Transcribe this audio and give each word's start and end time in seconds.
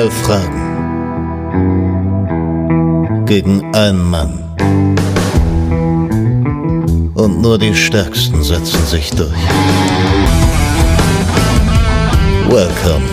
Elf 0.00 0.14
Fragen 0.22 0.60
gegen 3.26 3.62
einen 3.74 4.02
Mann. 4.08 4.32
Und 7.14 7.42
nur 7.42 7.58
die 7.58 7.74
Stärksten 7.74 8.42
setzen 8.42 8.82
sich 8.86 9.10
durch. 9.10 9.28
Welcome 12.48 13.06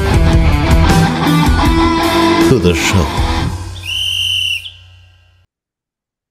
to 2.48 2.58
the 2.60 2.74
show. 2.74 3.06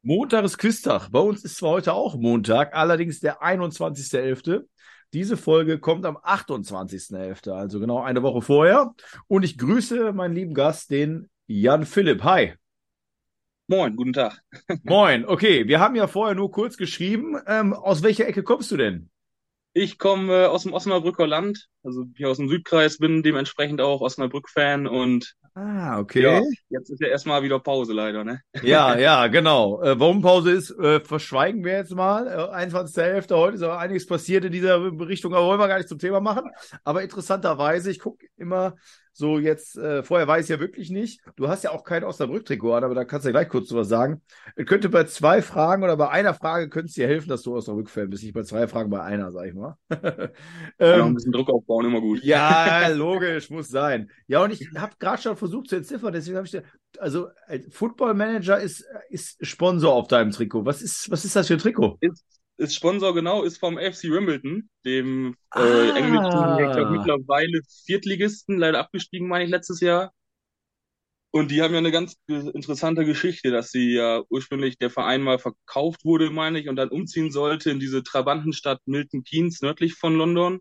Montag 0.02 0.46
ist 0.46 0.57
Quiztag. 0.57 1.11
Bei 1.11 1.20
uns 1.20 1.45
ist 1.45 1.59
zwar 1.59 1.73
heute 1.73 1.93
auch 1.93 2.16
Montag, 2.16 2.75
allerdings 2.75 3.20
der 3.20 3.43
21.11. 3.43 4.64
Diese 5.12 5.36
Folge 5.36 5.79
kommt 5.79 6.04
am 6.04 6.16
28.11., 6.16 7.50
also 7.50 7.80
genau 7.80 8.02
eine 8.02 8.23
Woche 8.23 8.42
vorher. 8.42 8.95
Und 9.29 9.45
ich 9.45 9.59
grüße 9.59 10.12
meinen 10.12 10.34
lieben 10.34 10.55
Gast, 10.55 10.91
den 10.91 11.29
Jan 11.46 11.87
Philipp. 11.87 12.23
Hi. 12.24 12.55
Moin, 13.69 13.96
guten 13.96 14.12
Tag. 14.12 14.42
Moin. 14.84 15.24
Okay, 15.24 15.66
wir 15.66 15.80
haben 15.80 15.96
ja 15.96 16.06
vorher 16.06 16.34
nur 16.34 16.51
kurz 16.51 16.77
geschrieben. 16.77 17.37
Ähm, 17.46 17.73
aus 17.73 18.02
welcher 18.02 18.27
Ecke 18.27 18.42
kommst 18.42 18.70
du 18.70 18.77
denn? 18.77 19.10
Ich 19.73 19.98
komme 19.98 20.32
äh, 20.32 20.46
aus 20.46 20.62
dem 20.62 20.73
Osnabrücker 20.73 21.27
Land, 21.27 21.68
also 21.82 22.04
hier 22.16 22.30
aus 22.30 22.38
dem 22.38 22.48
Südkreis, 22.48 22.98
bin 22.98 23.23
dementsprechend 23.23 23.80
auch 23.80 24.01
Osnabrück-Fan 24.01 24.87
und 24.87 25.37
Ah, 25.59 25.98
okay. 25.98 26.20
ja, 26.20 26.42
jetzt 26.69 26.91
ist 26.91 27.01
ja 27.01 27.09
erstmal 27.09 27.42
wieder 27.42 27.59
Pause 27.59 27.95
leider, 27.95 28.24
ne? 28.24 28.42
Ja, 28.62 28.95
ja, 28.98 29.27
genau. 29.28 29.82
Äh, 29.82 29.98
warum 29.98 30.20
Pause 30.20 30.51
ist, 30.51 30.70
äh, 30.73 31.01
verschweigen 31.01 31.65
wir 31.65 31.73
jetzt 31.73 31.95
mal. 31.95 32.27
Äh, 32.27 32.66
21.11. 32.66 33.34
Heute 33.34 33.56
ist 33.56 33.62
aber 33.62 33.79
einiges 33.79 34.06
passiert 34.06 34.45
in 34.45 34.52
dieser 34.52 34.82
Richtung, 35.01 35.34
aber 35.34 35.46
wollen 35.46 35.59
wir 35.59 35.66
gar 35.66 35.79
nicht 35.79 35.88
zum 35.88 35.98
Thema 35.98 36.20
machen. 36.20 36.51
Aber 36.84 37.02
interessanterweise, 37.02 37.91
ich 37.91 38.01
gucke 38.01 38.27
immer 38.37 38.77
so 39.16 39.38
jetzt, 39.38 39.77
äh, 39.79 40.02
vorher 40.02 40.27
weiß 40.29 40.45
ich 40.45 40.51
ja 40.51 40.60
wirklich 40.60 40.90
nicht. 40.90 41.21
Du 41.37 41.49
hast 41.49 41.65
ja 41.65 41.71
auch 41.73 41.85
kein 41.85 42.04
Osnabrück-Trikot 42.04 42.74
an, 42.74 42.85
aber 42.85 42.95
da 42.95 43.04
kannst 43.04 43.24
du 43.24 43.29
ja 43.29 43.32
gleich 43.32 43.49
kurz 43.49 43.73
was 43.73 43.88
sagen. 43.88 44.23
Es 44.57 44.66
könnte 44.66 44.88
bei 44.88 45.04
zwei 45.04 45.43
Fragen 45.43 45.82
oder 45.85 45.96
bei 45.96 46.09
einer 46.10 46.35
Frage 46.35 46.68
könnte 46.68 46.88
es 46.88 46.95
dir 46.95 47.07
helfen, 47.09 47.29
dass 47.29 47.43
du 47.43 47.55
Osnabrück-Fan 47.57 48.10
bist. 48.10 48.23
Nicht 48.23 48.35
bei 48.35 48.43
zwei 48.43 48.68
Fragen, 48.68 48.90
bei 48.90 49.02
einer, 49.02 49.32
sag 49.32 49.46
ich 49.46 49.55
mal. 49.55 49.77
Kann 49.88 51.01
auch 51.01 51.07
ein 51.07 51.15
ähm, 51.15 51.15
bisschen 51.15 51.32
Druck 51.32 51.49
aufbauen, 51.51 51.87
immer 51.87 52.01
gut. 52.01 52.23
ja, 52.23 52.88
logisch, 52.88 53.51
muss 53.51 53.68
sein. 53.68 54.10
Ja, 54.27 54.43
und 54.43 54.52
ich 54.52 54.68
habe 54.77 54.95
gerade 54.99 55.21
schon 55.23 55.37
versucht 55.37 55.68
zu 55.68 55.77
entziffern, 55.77 56.12
deswegen 56.12 56.37
habe 56.37 56.46
ich, 56.46 56.52
dir- 56.52 56.65
also 56.99 57.29
äh, 57.49 57.60
Football 57.71 58.15
Manager 58.15 58.59
ist, 58.60 58.85
ist 59.10 59.45
Sponsor 59.46 59.93
auf 59.95 60.09
deinem 60.09 60.30
Trikot. 60.33 60.65
Was 60.65 60.83
ist, 60.83 61.10
was 61.10 61.24
ist 61.24 61.37
das 61.37 61.46
für 61.49 61.55
ein 61.55 61.59
Trikot? 61.60 61.99
Ist, 62.01 62.24
ist 62.59 62.74
Sponsor 62.74 63.15
genau, 63.15 63.43
ist 63.43 63.59
vom 63.59 63.79
FC 63.79 64.04
Wimbledon, 64.10 64.69
dem 64.84 65.37
Ah. 65.50 65.62
äh, 65.62 65.91
englischen, 65.93 66.59
ich 66.59 66.71
glaube 66.72 66.91
mittlerweile 66.91 67.60
Viertligisten, 67.87 68.59
leider 68.59 68.78
abgestiegen, 68.81 69.28
meine 69.28 69.44
ich, 69.44 69.50
letztes 69.50 69.81
Jahr. 69.81 70.12
Und 71.31 71.50
die 71.50 71.60
haben 71.60 71.72
ja 71.72 71.78
eine 71.78 71.91
ganz 71.93 72.16
interessante 72.28 73.04
Geschichte, 73.04 73.50
dass 73.50 73.71
sie 73.71 73.93
ja 73.94 74.22
ursprünglich 74.31 74.78
der 74.78 74.91
Verein 74.91 75.22
mal 75.22 75.38
verkauft 75.38 76.04
wurde, 76.04 76.31
meine 76.31 76.59
ich, 76.59 76.69
und 76.69 76.77
dann 76.77 76.88
umziehen 76.88 77.31
sollte 77.31 77.71
in 77.71 77.78
diese 77.81 78.03
Trabantenstadt 78.03 78.81
Milton 78.87 79.22
Keynes 79.22 79.60
nördlich 79.60 79.94
von 79.94 80.16
London. 80.16 80.60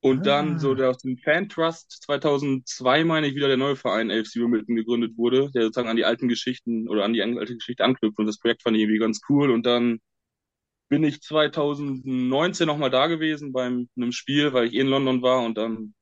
Und 0.00 0.26
Ah. 0.26 0.26
dann 0.26 0.58
so 0.58 0.74
der 0.74 0.90
aus 0.90 0.98
dem 0.98 1.16
Fan 1.18 1.48
Trust 1.48 2.02
2002, 2.04 3.04
meine 3.04 3.26
ich, 3.28 3.34
wieder 3.34 3.48
der 3.48 3.56
neue 3.56 3.76
Verein 3.76 4.10
AFC 4.10 4.36
Wimbledon 4.40 4.76
gegründet 4.76 5.16
wurde, 5.16 5.50
der 5.52 5.62
sozusagen 5.64 5.88
an 5.88 5.96
die 5.96 6.04
alten 6.04 6.28
Geschichten 6.28 6.88
oder 6.88 7.04
an 7.04 7.12
die 7.14 7.22
alte 7.22 7.54
Geschichte 7.56 7.84
anknüpft. 7.84 8.18
Und 8.18 8.26
das 8.26 8.38
Projekt 8.38 8.62
fand 8.62 8.76
ich 8.76 8.82
irgendwie 8.82 9.00
ganz 9.00 9.20
cool. 9.28 9.50
Und 9.50 9.66
dann 9.66 9.98
bin 10.88 11.04
ich 11.04 11.20
2019 11.22 12.66
nochmal 12.66 12.90
da 12.90 13.06
gewesen 13.06 13.52
beim 13.52 13.88
einem 13.96 14.12
Spiel, 14.12 14.52
weil 14.52 14.66
ich 14.68 14.74
eh 14.74 14.80
in 14.80 14.88
London 14.88 15.22
war 15.22 15.42
und 15.44 15.56
dann 15.58 15.94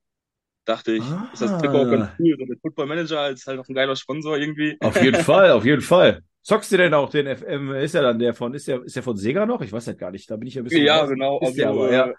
dachte 0.65 0.93
ich, 0.93 1.03
Ah. 1.03 1.29
ist 1.33 1.41
das 1.41 1.57
Trikot 1.57 1.77
auch 1.77 1.89
ganz 1.91 2.09
cool, 2.19 2.35
so 2.39 2.45
der 2.45 2.57
Football 2.61 2.87
Manager 2.87 3.19
als 3.21 3.45
halt 3.47 3.59
auch 3.59 3.67
ein 3.67 3.73
geiler 3.75 3.95
Sponsor 3.95 4.37
irgendwie. 4.37 4.77
Auf 4.81 5.01
jeden 5.01 5.21
Fall, 5.23 5.51
auf 5.51 5.65
jeden 5.65 5.81
Fall. 5.81 6.21
Zockst 6.43 6.71
du 6.71 6.77
denn 6.77 6.93
auch 6.93 7.09
den 7.09 7.27
FM? 7.27 7.73
Ist 7.75 7.93
ja 7.93 8.01
dann 8.01 8.19
der 8.19 8.33
von, 8.33 8.53
ist 8.53 8.67
der, 8.67 8.83
ist 8.83 8.95
der 8.95 9.03
von 9.03 9.17
Sega 9.17 9.45
noch? 9.45 9.61
Ich 9.61 9.71
weiß 9.71 9.85
das 9.85 9.97
gar 9.97 10.11
nicht. 10.11 10.29
Da 10.31 10.37
bin 10.37 10.47
ich 10.47 10.55
ja 10.55 10.61
ein 10.61 10.63
bisschen. 10.63 10.85
Ja, 10.85 10.99
raus. 11.01 11.09
genau. 11.09 11.39
Also, 11.39 11.65
aber, 11.65 11.91
ja. 11.91 12.07
äh, 12.07 12.13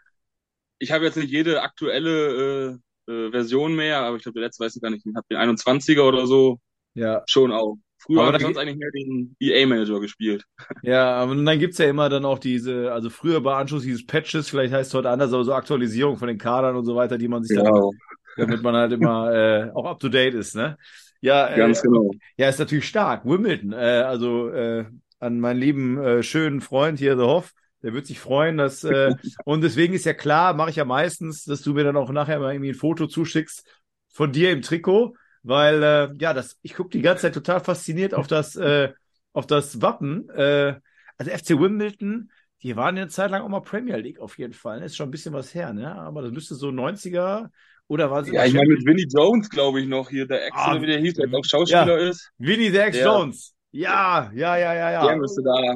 ich 0.78 0.93
habe 0.93 1.05
jetzt 1.05 1.17
nicht 1.17 1.31
jede 1.31 1.62
aktuelle 1.62 2.78
äh, 3.09 3.12
äh, 3.12 3.31
Version 3.31 3.75
mehr, 3.75 4.01
aber 4.01 4.17
ich 4.17 4.23
glaube, 4.23 4.39
der 4.39 4.49
letzte 4.49 4.65
weiß 4.65 4.77
ich 4.77 4.83
gar 4.83 4.91
nicht, 4.91 5.07
ich 5.07 5.15
habe 5.17 5.27
den 5.31 5.39
21er 5.39 6.03
oder 6.07 6.27
so 6.27 6.61
Ja, 6.95 7.23
schon 7.27 7.53
auch. 7.53 7.77
Früher 7.98 8.25
habe 8.25 8.36
ich 8.36 8.42
da 8.42 8.47
sonst 8.47 8.59
eigentlich 8.59 8.76
mehr 8.76 8.91
den 8.92 9.36
EA-Manager 9.41 10.00
gespielt. 10.00 10.44
ja, 10.82 11.16
aber 11.16 11.34
dann 11.34 11.59
gibt's 11.59 11.78
ja 11.78 11.86
immer 11.86 12.09
dann 12.09 12.25
auch 12.25 12.38
diese, 12.38 12.92
also 12.92 13.10
früher 13.10 13.41
bei 13.41 13.56
Anschluss 13.56 13.82
dieses 13.82 14.06
Patches, 14.06 14.48
vielleicht 14.48 14.72
heißt 14.72 14.91
es 14.91 14.94
heute 14.94 15.10
anders, 15.10 15.32
aber 15.32 15.44
so 15.44 15.53
Aktualisierung 15.53 16.16
von 16.16 16.28
den 16.28 16.38
Kadern 16.38 16.76
und 16.76 16.84
so 16.84 16.94
weiter, 16.94 17.19
die 17.19 17.28
man 17.28 17.42
sich 17.42 17.59
dann, 17.59 17.91
damit 18.36 18.62
man 18.62 18.75
halt 18.76 18.92
immer 18.92 19.32
äh, 19.32 19.70
auch 19.72 19.84
up 19.84 19.98
to 19.98 20.09
date 20.09 20.34
ist, 20.34 20.54
ne? 20.54 20.76
Ja, 21.20 21.48
äh, 21.48 21.56
ganz 21.56 21.82
genau. 21.82 22.10
Ja, 22.36 22.48
ist 22.48 22.60
natürlich 22.60 22.86
stark. 22.86 23.25
Wimbledon, 23.25 23.72
äh, 23.72 23.76
also 23.76 24.50
äh, 24.50 24.84
an 25.19 25.41
meinen 25.41 25.59
lieben 25.59 25.98
äh, 25.98 26.22
schönen 26.22 26.60
Freund 26.60 26.98
hier, 26.98 27.16
The 27.16 27.25
Hoff, 27.25 27.53
der 27.82 27.92
wird 27.92 28.06
sich 28.06 28.20
freuen, 28.20 28.56
dass 28.56 28.84
äh, 28.84 29.15
und 29.44 29.62
deswegen 29.62 29.94
ist 29.94 30.04
ja 30.04 30.15
klar, 30.15 30.54
mache 30.54 30.70
ich 30.70 30.76
ja 30.76 30.84
meistens, 30.84 31.44
dass 31.44 31.62
du 31.62 31.75
mir 31.75 31.84
dann 31.84 31.97
auch 31.97 32.10
nachher 32.10 32.38
mal 32.38 32.53
irgendwie 32.53 32.70
ein 32.70 32.76
Foto 32.76 33.06
zuschickst 33.06 33.66
von 34.09 34.32
dir 34.32 34.53
im 34.53 34.62
Trikot, 34.62 35.15
weil 35.43 35.82
äh, 35.82 36.09
ja, 36.19 36.34
das 36.34 36.59
ich 36.62 36.75
gucke 36.75 36.91
die 36.91 37.03
ganze 37.03 37.22
Zeit 37.22 37.34
total 37.34 37.60
fasziniert 37.60 38.15
auf 38.15 38.26
das 38.26 38.56
äh, 38.56 38.93
auf 39.32 39.47
das 39.47 39.81
Wappen. 39.82 40.28
Äh, 40.31 40.76
also 41.16 41.31
FC 41.31 41.50
Wimbledon, 41.59 42.31
die 42.62 42.76
waren 42.76 42.97
eine 42.97 43.09
Zeit 43.09 43.31
lang 43.31 43.43
auch 43.43 43.48
mal 43.48 43.60
Premier 43.60 43.97
League 43.97 44.21
auf 44.21 44.38
jeden 44.38 44.53
Fall. 44.53 44.82
Ist 44.82 44.97
schon 44.97 45.09
ein 45.09 45.12
bisschen 45.12 45.34
was 45.34 45.54
her, 45.54 45.72
ne? 45.72 45.94
Aber 45.94 46.22
das 46.22 46.32
müsste 46.32 46.54
so 46.54 46.71
90er 46.71 47.50
oder 47.87 48.10
war 48.10 48.21
es 48.21 48.31
Ja, 48.31 48.44
ich 48.44 48.54
meine 48.54 48.69
mit 48.69 48.84
Vinnie 48.87 49.06
Jones, 49.09 49.48
glaube 49.48 49.81
ich, 49.81 49.88
noch 49.88 50.10
hier, 50.10 50.27
der 50.27 50.47
Ex, 50.47 50.56
Ah, 50.56 50.72
oder 50.72 50.82
wie 50.82 50.87
der 50.87 50.98
hieß, 50.98 51.15
der 51.15 51.32
auch 51.32 51.44
Schauspieler 51.44 51.98
ist. 51.98 52.31
Vinny 52.38 52.71
the 52.71 52.78
X 52.78 52.98
Ja. 52.98 53.04
Jones. 53.04 53.54
Ja, 53.71 54.31
ja, 54.34 54.56
ja, 54.56 54.75
ja, 54.75 54.91
ja. 54.93 55.06
Der 55.06 55.16
müsste 55.16 55.43
da 55.43 55.75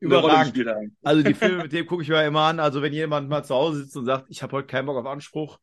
Überragend. 0.00 0.66
Also 1.04 1.22
die 1.22 1.34
Filme, 1.34 1.62
mit 1.62 1.72
dem 1.72 1.86
gucke 1.86 2.02
ich 2.02 2.08
mir 2.08 2.24
immer 2.26 2.40
an. 2.42 2.58
Also 2.58 2.82
wenn 2.82 2.92
jemand 2.92 3.28
mal 3.28 3.44
zu 3.44 3.54
Hause 3.54 3.82
sitzt 3.84 3.96
und 3.96 4.04
sagt, 4.04 4.26
ich 4.28 4.42
habe 4.42 4.56
heute 4.56 4.66
keinen 4.66 4.86
Bock 4.86 4.96
auf 4.96 5.06
Anspruch 5.06 5.58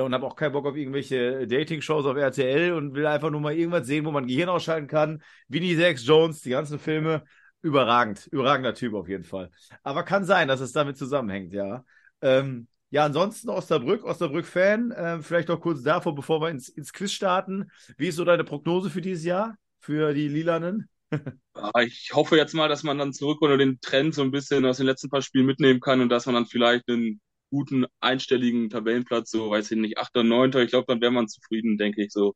und 0.00 0.14
habe 0.14 0.26
auch 0.26 0.36
keinen 0.36 0.52
Bock 0.52 0.66
auf 0.66 0.76
irgendwelche 0.76 1.46
Dating-Shows 1.46 2.06
auf 2.06 2.16
RTL 2.16 2.72
und 2.72 2.94
will 2.94 3.06
einfach 3.06 3.30
nur 3.30 3.40
mal 3.40 3.54
irgendwas 3.54 3.86
sehen, 3.86 4.04
wo 4.04 4.10
man 4.10 4.26
Gehirn 4.26 4.48
ausschalten 4.48 4.88
kann. 4.88 5.22
Winnie 5.48 5.76
Sex 5.76 6.06
Jones, 6.06 6.40
die 6.40 6.50
ganzen 6.50 6.78
Filme, 6.78 7.24
überragend, 7.62 8.26
überragender 8.30 8.74
Typ 8.74 8.94
auf 8.94 9.08
jeden 9.08 9.24
Fall. 9.24 9.50
Aber 9.82 10.02
kann 10.02 10.24
sein, 10.24 10.48
dass 10.48 10.60
es 10.60 10.72
damit 10.72 10.96
zusammenhängt, 10.96 11.52
ja. 11.52 11.84
Ähm, 12.20 12.68
ja, 12.90 13.04
ansonsten 13.04 13.48
Osnabrück, 13.48 14.04
Osnabrück-Fan. 14.04 14.94
Ähm, 14.96 15.22
vielleicht 15.22 15.48
noch 15.48 15.60
kurz 15.60 15.82
davor, 15.82 16.14
bevor 16.14 16.40
wir 16.40 16.50
ins, 16.50 16.68
ins 16.68 16.92
Quiz 16.92 17.10
starten. 17.10 17.70
Wie 17.96 18.08
ist 18.08 18.16
so 18.16 18.24
deine 18.24 18.44
Prognose 18.44 18.88
für 18.88 19.00
dieses 19.00 19.24
Jahr? 19.24 19.56
Für 19.80 20.14
die 20.14 20.28
Lilanen? 20.28 20.88
Ja, 21.10 21.20
ich 21.80 22.12
hoffe 22.14 22.36
jetzt 22.36 22.54
mal, 22.54 22.68
dass 22.68 22.82
man 22.82 22.98
dann 22.98 23.12
zurückkommt 23.12 23.52
und 23.52 23.58
den 23.58 23.80
Trend 23.80 24.14
so 24.14 24.22
ein 24.22 24.30
bisschen 24.30 24.64
aus 24.64 24.76
den 24.76 24.86
letzten 24.86 25.08
paar 25.08 25.22
Spielen 25.22 25.46
mitnehmen 25.46 25.80
kann 25.80 26.00
und 26.00 26.08
dass 26.08 26.26
man 26.26 26.36
dann 26.36 26.46
vielleicht 26.46 26.88
einen 26.88 27.20
guten 27.54 27.86
einstelligen 28.00 28.68
Tabellenplatz, 28.68 29.30
so 29.30 29.48
weiß 29.50 29.70
ich 29.70 29.78
nicht, 29.78 29.98
8. 29.98 30.16
oder 30.16 30.24
9. 30.24 30.52
Ich 30.58 30.70
glaube, 30.70 30.86
dann 30.88 31.00
wäre 31.00 31.12
man 31.12 31.28
zufrieden, 31.28 31.78
denke 31.78 32.02
ich 32.02 32.12
so. 32.12 32.34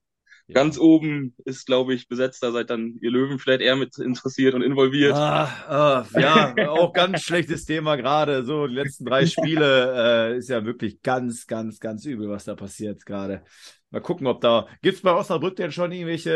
Ganz 0.50 0.78
oben 0.78 1.34
ist, 1.44 1.66
glaube 1.66 1.92
ich, 1.92 2.08
besetzt, 2.08 2.42
da 2.42 2.52
seid 2.52 2.70
dann 2.70 2.96
ihr 3.02 3.10
Löwen 3.10 3.38
vielleicht 3.38 3.60
eher 3.60 3.76
mit 3.76 3.98
interessiert 3.98 4.54
und 4.54 4.62
involviert. 4.62 5.12
Ah, 5.14 5.44
ah, 5.68 6.06
ja, 6.18 6.54
auch 6.70 6.94
ganz 6.94 7.20
schlechtes 7.22 7.66
Thema 7.66 7.96
gerade. 7.96 8.44
So, 8.44 8.66
die 8.66 8.74
letzten 8.74 9.04
drei 9.04 9.26
Spiele 9.26 10.30
äh, 10.32 10.38
ist 10.38 10.48
ja 10.48 10.64
wirklich 10.64 11.02
ganz, 11.02 11.46
ganz, 11.46 11.80
ganz 11.80 12.06
übel, 12.06 12.30
was 12.30 12.44
da 12.44 12.54
passiert 12.54 13.04
gerade. 13.04 13.42
Mal 13.90 14.00
gucken, 14.00 14.26
ob 14.26 14.40
da. 14.40 14.68
Gibt's 14.80 15.02
bei 15.02 15.12
Osnabrück 15.12 15.56
denn 15.56 15.72
schon 15.72 15.92
irgendwelche 15.92 16.30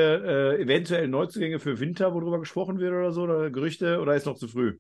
äh, 0.59 0.63
eventuellen 0.63 1.11
Neuzugänge 1.11 1.59
für 1.59 1.81
Winter, 1.81 2.13
worüber 2.13 2.39
gesprochen 2.39 2.81
wird 2.81 2.93
oder 2.93 3.13
so, 3.13 3.23
oder 3.23 3.51
Gerüchte, 3.51 4.01
oder 4.01 4.15
ist 4.15 4.27
noch 4.27 4.37
zu 4.37 4.49
früh? 4.49 4.79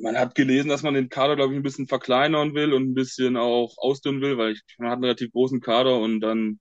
Man 0.00 0.16
hat 0.16 0.34
gelesen, 0.34 0.68
dass 0.68 0.82
man 0.82 0.94
den 0.94 1.08
Kader, 1.08 1.36
glaube 1.36 1.52
ich, 1.54 1.58
ein 1.60 1.62
bisschen 1.62 1.88
verkleinern 1.88 2.54
will 2.54 2.72
und 2.72 2.84
ein 2.84 2.94
bisschen 2.94 3.36
auch 3.36 3.74
ausdünnen 3.78 4.20
will, 4.20 4.38
weil 4.38 4.52
ich, 4.52 4.62
man 4.78 4.88
hat 4.88 4.94
einen 4.96 5.04
relativ 5.04 5.32
großen 5.32 5.60
Kader 5.60 5.98
und 5.98 6.20
dann 6.20 6.60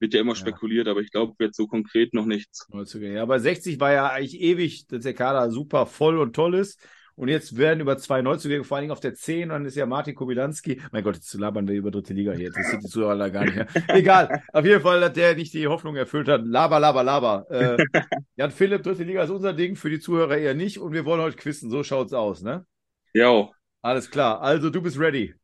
wird 0.00 0.14
ja 0.14 0.20
immer 0.20 0.32
Ja. 0.34 0.40
spekuliert, 0.40 0.88
aber 0.88 1.00
ich 1.00 1.10
glaube 1.10 1.34
jetzt 1.40 1.56
so 1.56 1.66
konkret 1.66 2.14
noch 2.14 2.26
nichts. 2.26 2.68
Ja, 3.14 3.24
bei 3.26 3.38
60 3.38 3.80
war 3.80 3.92
ja 3.92 4.08
eigentlich 4.10 4.40
ewig, 4.40 4.86
dass 4.88 5.02
der 5.04 5.14
Kader 5.14 5.50
super 5.50 5.86
voll 5.86 6.18
und 6.18 6.34
toll 6.34 6.54
ist. 6.54 6.80
Und 7.16 7.28
jetzt 7.28 7.56
werden 7.56 7.80
über 7.80 7.96
zwei 7.96 8.20
Neuzugänge, 8.20 8.62
vor 8.62 8.76
allen 8.76 8.82
Dingen 8.82 8.92
auf 8.92 9.00
der 9.00 9.14
10, 9.14 9.48
dann 9.48 9.64
ist 9.64 9.74
ja 9.74 9.86
Martin 9.86 10.14
Kobilanski. 10.14 10.82
Mein 10.92 11.02
Gott, 11.02 11.14
jetzt 11.14 11.32
labern 11.32 11.66
wir 11.66 11.74
über 11.74 11.90
dritte 11.90 12.12
Liga 12.12 12.32
hier. 12.32 12.48
Interessiert 12.48 12.82
die 12.84 12.88
Zuhörer 12.88 13.16
da 13.16 13.28
gar 13.30 13.44
nicht. 13.44 13.54
mehr. 13.56 13.66
Egal. 13.88 14.42
Auf 14.52 14.66
jeden 14.66 14.82
Fall 14.82 15.02
hat 15.02 15.16
der 15.16 15.34
nicht 15.34 15.54
die 15.54 15.66
Hoffnung 15.66 15.96
erfüllt 15.96 16.28
hat. 16.28 16.42
Laber, 16.44 16.78
laber, 16.78 17.02
laber. 17.02 17.46
Äh, 17.50 17.78
Jan 18.36 18.50
Philipp, 18.50 18.82
dritte 18.82 19.02
Liga 19.04 19.22
ist 19.22 19.30
unser 19.30 19.54
Ding, 19.54 19.76
für 19.76 19.88
die 19.88 19.98
Zuhörer 19.98 20.36
eher 20.36 20.52
nicht. 20.54 20.78
Und 20.78 20.92
wir 20.92 21.06
wollen 21.06 21.22
heute 21.22 21.36
quissen. 21.38 21.70
So 21.70 21.82
schaut's 21.82 22.12
aus, 22.12 22.42
ne? 22.42 22.66
Jo, 23.14 23.50
Alles 23.80 24.10
klar. 24.10 24.42
Also, 24.42 24.68
du 24.68 24.82
bist 24.82 24.98
ready. 24.98 25.34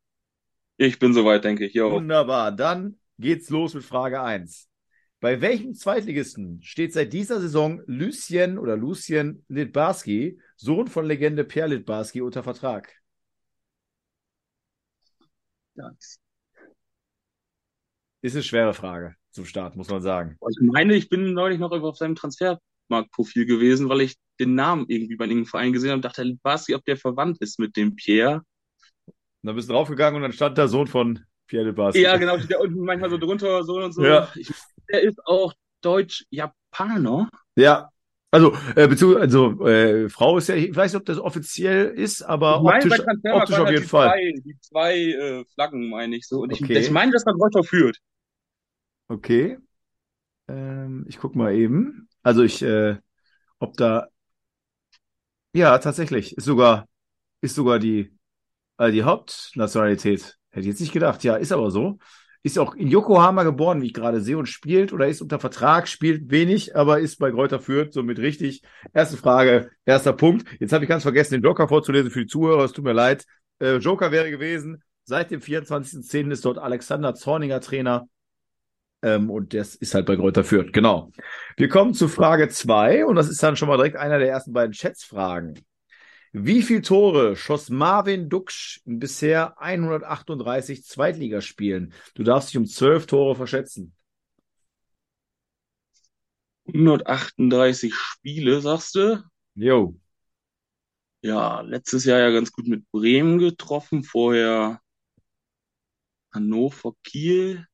ich 0.77 0.99
bin 0.99 1.13
soweit, 1.13 1.43
denke 1.43 1.65
ich. 1.65 1.73
Jo. 1.73 1.91
Wunderbar. 1.91 2.51
Dann 2.51 2.99
geht's 3.17 3.49
los 3.49 3.73
mit 3.73 3.83
Frage 3.83 4.21
1. 4.21 4.69
Bei 5.23 5.39
welchem 5.39 5.73
Zweitligisten 5.73 6.61
steht 6.63 6.91
seit 6.91 7.13
dieser 7.13 7.39
Saison 7.39 7.81
Lucien 7.85 8.57
oder 8.57 8.75
Lucien 8.75 9.45
Litbarski, 9.47 10.37
Sohn 10.57 10.89
von 10.89 11.05
Legende 11.05 11.45
Per 11.45 11.69
Litbarski, 11.69 12.19
unter 12.19 12.43
Vertrag? 12.43 12.91
Ist 18.21 18.35
eine 18.35 18.43
schwere 18.43 18.73
Frage 18.73 19.15
zum 19.31 19.45
Start, 19.45 19.77
muss 19.77 19.87
man 19.87 20.01
sagen. 20.01 20.37
Ich 20.41 20.57
meine, 20.59 20.93
ich 20.93 21.07
bin 21.07 21.31
neulich 21.31 21.57
noch 21.57 21.71
auf 21.71 21.95
seinem 21.95 22.15
Transfermarktprofil 22.15 23.45
gewesen, 23.45 23.87
weil 23.87 24.01
ich 24.01 24.17
den 24.41 24.55
Namen 24.55 24.87
irgendwie 24.89 25.15
bei 25.15 25.23
irgendeinem 25.23 25.45
Verein 25.45 25.71
gesehen 25.71 25.91
habe 25.91 25.99
und 25.99 26.05
dachte, 26.05 26.37
Basti, 26.43 26.75
ob 26.75 26.83
der 26.83 26.97
verwandt 26.97 27.37
ist 27.39 27.59
mit 27.59 27.77
dem 27.77 27.95
Pierre. 27.95 28.41
Und 29.05 29.15
dann 29.43 29.55
bist 29.55 29.69
du 29.69 29.73
draufgegangen 29.73 30.17
und 30.17 30.23
dann 30.23 30.33
stand 30.33 30.57
der 30.57 30.67
Sohn 30.67 30.87
von 30.87 31.21
Pierre 31.47 31.71
Basti. 31.71 32.01
Ja, 32.01 32.17
genau, 32.17 32.35
der 32.35 32.59
unten 32.59 32.83
manchmal 32.83 33.09
so 33.09 33.17
drunter, 33.17 33.63
so 33.63 33.75
und 33.77 33.93
so. 33.93 34.03
Ja. 34.03 34.29
Ich, 34.35 34.51
der 34.93 35.01
ist 35.03 35.19
auch 35.25 35.53
Deutsch-Japaner. 35.81 37.29
Ja. 37.55 37.89
Also, 38.31 38.53
äh, 38.75 38.87
beziehungsweise, 38.87 39.21
also, 39.21 39.67
äh, 39.67 40.09
Frau 40.09 40.37
ist 40.39 40.49
ja, 40.49 40.55
ich 40.55 40.75
weiß 40.75 40.91
nicht, 40.93 40.99
ob 40.99 41.05
das 41.05 41.19
offiziell 41.19 41.89
ist, 41.91 42.23
aber 42.23 42.57
Ich 42.57 42.61
meine, 42.63 42.85
optisch, 42.85 42.99
optisch 43.31 43.59
auf 43.59 43.65
halt 43.65 43.69
jeden 43.69 43.83
die 43.83 43.89
Fall. 43.89 44.09
Zwei, 44.09 44.33
die 44.43 44.57
zwei 44.59 44.95
äh, 44.99 45.45
Flaggen, 45.53 45.89
meine 45.89 46.15
ich 46.15 46.27
so. 46.27 46.39
Und 46.41 46.51
ich, 46.51 46.63
Okay. 46.63 46.79
ich 46.79 46.89
meine, 46.89 47.11
das 47.11 47.25
war 47.27 47.33
Greuther 47.35 47.63
führt. 47.63 47.97
Okay. 49.09 49.57
Ähm, 50.47 51.05
ich 51.09 51.19
guck 51.19 51.35
mal 51.35 51.53
eben. 51.55 52.09
Also 52.23 52.43
ich, 52.43 52.61
äh, 52.63 52.97
ob 53.59 53.77
da, 53.77 54.09
ja, 55.53 55.77
tatsächlich, 55.77 56.37
ist 56.37 56.45
sogar, 56.45 56.87
ist 57.41 57.55
sogar 57.55 57.79
die, 57.79 58.17
äh, 58.77 58.91
die 58.91 59.03
Hauptnationalität. 59.03 60.37
Hätte 60.51 60.61
ich 60.61 60.67
jetzt 60.67 60.81
nicht 60.81 60.93
gedacht. 60.93 61.23
Ja, 61.23 61.37
ist 61.37 61.51
aber 61.51 61.71
so. 61.71 61.99
Ist 62.45 62.59
auch 62.59 62.75
in 62.75 62.89
Yokohama 62.89 63.43
geboren, 63.43 63.81
wie 63.81 63.87
ich 63.87 63.93
gerade 63.93 64.19
sehe, 64.19 64.37
und 64.37 64.47
spielt 64.47 64.91
oder 64.91 65.07
ist 65.07 65.21
unter 65.21 65.39
Vertrag, 65.39 65.87
spielt 65.87 66.29
wenig, 66.29 66.75
aber 66.75 66.99
ist 66.99 67.17
bei 67.17 67.31
Greuther 67.31 67.61
Fürth 67.61 67.93
somit 67.93 68.19
richtig. 68.19 68.61
Erste 68.93 69.15
Frage, 69.15 69.71
erster 69.85 70.11
Punkt. 70.11 70.45
Jetzt 70.59 70.73
habe 70.73 70.83
ich 70.83 70.89
ganz 70.89 71.03
vergessen, 71.03 71.35
den 71.35 71.43
Joker 71.43 71.69
vorzulesen 71.69 72.11
für 72.11 72.21
die 72.21 72.27
Zuhörer. 72.27 72.65
Es 72.65 72.73
tut 72.73 72.83
mir 72.83 72.91
leid. 72.91 73.25
Äh, 73.59 73.77
Joker 73.77 74.11
wäre 74.11 74.29
gewesen. 74.29 74.83
Seit 75.05 75.31
dem 75.31 75.39
24.10. 75.39 76.31
ist 76.31 76.43
dort 76.43 76.57
Alexander 76.57 77.15
Zorniger 77.15 77.61
Trainer. 77.61 78.07
Ähm, 79.01 79.29
und 79.29 79.53
das 79.53 79.75
ist 79.75 79.93
halt 79.93 80.05
bei 80.05 80.15
Greuther 80.15 80.43
Fürth. 80.43 80.71
Genau. 80.73 81.11
Wir 81.57 81.69
kommen 81.69 81.93
zu 81.93 82.07
Frage 82.07 82.49
zwei 82.49 83.05
und 83.05 83.15
das 83.15 83.29
ist 83.29 83.41
dann 83.41 83.55
schon 83.55 83.67
mal 83.67 83.77
direkt 83.77 83.97
einer 83.97 84.19
der 84.19 84.29
ersten 84.29 84.53
beiden 84.53 84.73
Schätzfragen. 84.73 85.59
Wie 86.35 86.63
viele 86.63 86.81
Tore 86.81 87.35
schoss 87.35 87.69
Marvin 87.69 88.27
Duksch 88.27 88.81
in 88.85 88.97
bisher 88.97 89.61
138 89.61 90.83
Zweitligaspielen? 90.83 91.93
Du 92.15 92.23
darfst 92.23 92.49
dich 92.49 92.57
um 92.57 92.65
12 92.65 93.05
Tore 93.05 93.35
verschätzen. 93.35 93.95
138 96.65 97.93
Spiele, 97.93 98.61
sagst 98.61 98.95
du? 98.95 99.23
Jo. 99.53 99.95
Ja, 101.21 101.61
letztes 101.61 102.05
Jahr 102.05 102.19
ja 102.19 102.31
ganz 102.31 102.51
gut 102.51 102.67
mit 102.67 102.89
Bremen 102.91 103.37
getroffen, 103.37 104.03
vorher 104.03 104.81
Hannover, 106.33 106.93
Kiel. 107.03 107.67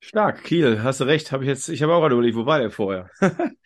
Stark, 0.00 0.44
Kiel, 0.44 0.82
hast 0.84 1.00
du 1.00 1.04
recht. 1.04 1.32
Habe 1.32 1.42
ich 1.42 1.48
jetzt, 1.48 1.68
ich 1.68 1.82
habe 1.82 1.92
auch 1.92 2.00
gerade 2.00 2.14
überlegt, 2.14 2.36
wo 2.36 2.46
war 2.46 2.60
der 2.60 2.70
vorher? 2.70 3.10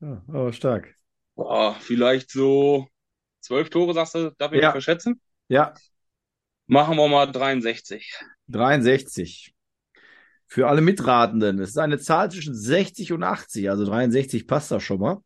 ja, 0.00 0.24
aber 0.28 0.52
stark. 0.54 0.94
Boah, 1.34 1.76
vielleicht 1.80 2.30
so 2.30 2.86
zwölf 3.40 3.70
Tore, 3.70 3.94
sagst 3.94 4.14
du, 4.14 4.30
darf 4.38 4.52
ich 4.52 4.62
Ja. 4.62 4.70
verschätzen? 4.72 5.20
Ja, 5.48 5.74
Machen 6.66 6.96
wir 6.96 7.08
mal 7.08 7.26
63. 7.30 8.14
63. 8.48 9.54
Für 10.46 10.68
alle 10.68 10.80
Mitratenden. 10.80 11.58
Es 11.58 11.70
ist 11.70 11.78
eine 11.78 11.98
Zahl 11.98 12.30
zwischen 12.30 12.54
60 12.54 13.12
und 13.12 13.22
80. 13.22 13.68
Also 13.70 13.84
63 13.84 14.46
passt 14.46 14.70
da 14.70 14.80
schon 14.80 15.00
mal. 15.00 15.18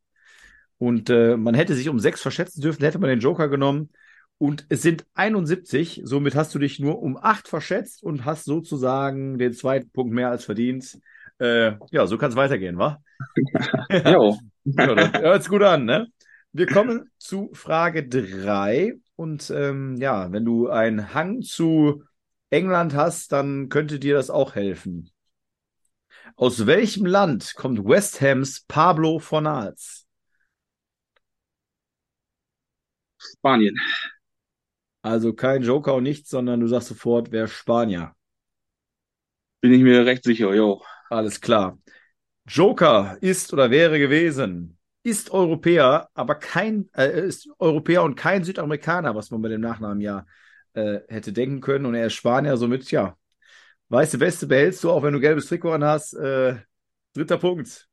Und 0.79 1.11
äh, 1.11 1.37
man 1.37 1.55
hätte 1.55 1.75
sich 1.75 1.89
um 1.89 1.99
sechs 2.01 2.23
verschätzen 2.23 2.61
dürfen, 2.61 2.83
hätte 2.85 2.99
man 2.99 3.11
den 3.11 3.21
Joker 3.21 3.49
genommen. 3.49 3.91
Und 4.39 4.67
es 4.69 4.83
sind 4.83 5.05
71. 5.15 6.03
Somit 6.05 6.35
hast 6.35 6.55
du 6.55 6.59
dich 6.59 6.79
nur 6.79 7.01
um 7.03 7.17
acht 7.17 7.49
verschätzt 7.49 8.03
und 8.03 8.25
hast 8.25 8.45
sozusagen 8.45 9.39
den 9.39 9.53
zweiten 9.53 9.91
Punkt 9.91 10.13
mehr 10.15 10.31
als 10.31 10.45
verdient. 10.45 10.99
Äh, 11.41 11.73
ja, 11.91 12.07
so 12.07 12.19
kann 12.19 12.31
es 12.31 12.37
weitergehen, 12.37 12.79
wa? 12.79 12.99
Jo. 13.91 14.39
Ja, 14.65 15.13
hört's 15.21 15.49
gut 15.49 15.63
an, 15.63 15.87
ne? 15.87 16.09
Wir 16.53 16.67
kommen 16.67 17.11
zu 17.19 17.51
Frage 17.55 18.07
drei 18.07 18.95
Und 19.17 19.51
ähm, 19.51 19.97
ja, 19.99 20.31
wenn 20.33 20.45
du 20.45 20.69
einen 20.69 21.15
Hang 21.15 21.41
zu 21.43 22.05
England 22.51 22.95
hast, 22.95 23.33
dann 23.33 23.69
könnte 23.71 23.99
dir 23.99 24.15
das 24.15 24.29
auch 24.31 24.55
helfen. 24.55 25.11
Aus 26.37 26.65
welchem 26.65 27.05
Land 27.05 27.55
kommt 27.55 27.85
West 27.85 28.23
Hams 28.23 28.63
Pablo 28.67 29.19
Fornals? 29.19 30.07
Spanien. 33.19 33.75
Also 35.03 35.33
kein 35.33 35.65
Joker 35.65 35.97
und 35.97 36.05
nichts, 36.05 36.31
sondern 36.31 36.61
du 36.61 36.69
sagst 36.69 36.87
sofort, 36.89 37.33
wer 37.33 37.49
Spanier. 37.49 38.15
Bin 39.63 39.73
ich 39.73 39.83
mir 39.83 40.05
recht 40.07 40.25
sicher, 40.25 40.55
jo. 40.55 40.83
Alles 41.11 41.41
klar. 41.41 41.79
Joker 42.49 43.19
ist 43.23 43.53
oder 43.53 43.71
wäre 43.71 43.99
gewesen, 43.99 44.79
ist 45.03 45.31
Europäer, 45.31 46.11
aber 46.15 46.37
kein, 46.37 46.89
äh, 46.95 47.27
ist 47.29 47.49
Europäer 47.59 48.05
und 48.05 48.17
kein 48.17 48.45
Südamerikaner, 48.45 49.15
was 49.15 49.31
man 49.31 49.43
bei 49.43 49.49
dem 49.51 49.61
Nachnamen 49.61 50.01
ja 50.01 50.27
äh, 50.75 51.01
hätte 51.09 51.33
denken 51.33 51.61
können. 51.61 51.87
Und 51.87 51.95
er 51.95 52.07
ist 52.09 52.15
Spanier, 52.15 52.57
somit, 52.57 52.91
ja, 52.91 53.17
weiße 53.91 54.21
Weste 54.21 54.47
behältst 54.47 54.85
du, 54.85 54.91
auch 54.93 55.03
wenn 55.03 55.15
du 55.15 55.21
gelbes 55.21 55.49
Trikot 55.49 55.73
an 55.75 55.85
hast. 55.85 56.15
Äh, 56.15 56.57
dritter 57.15 57.39
Punkt. 57.39 57.89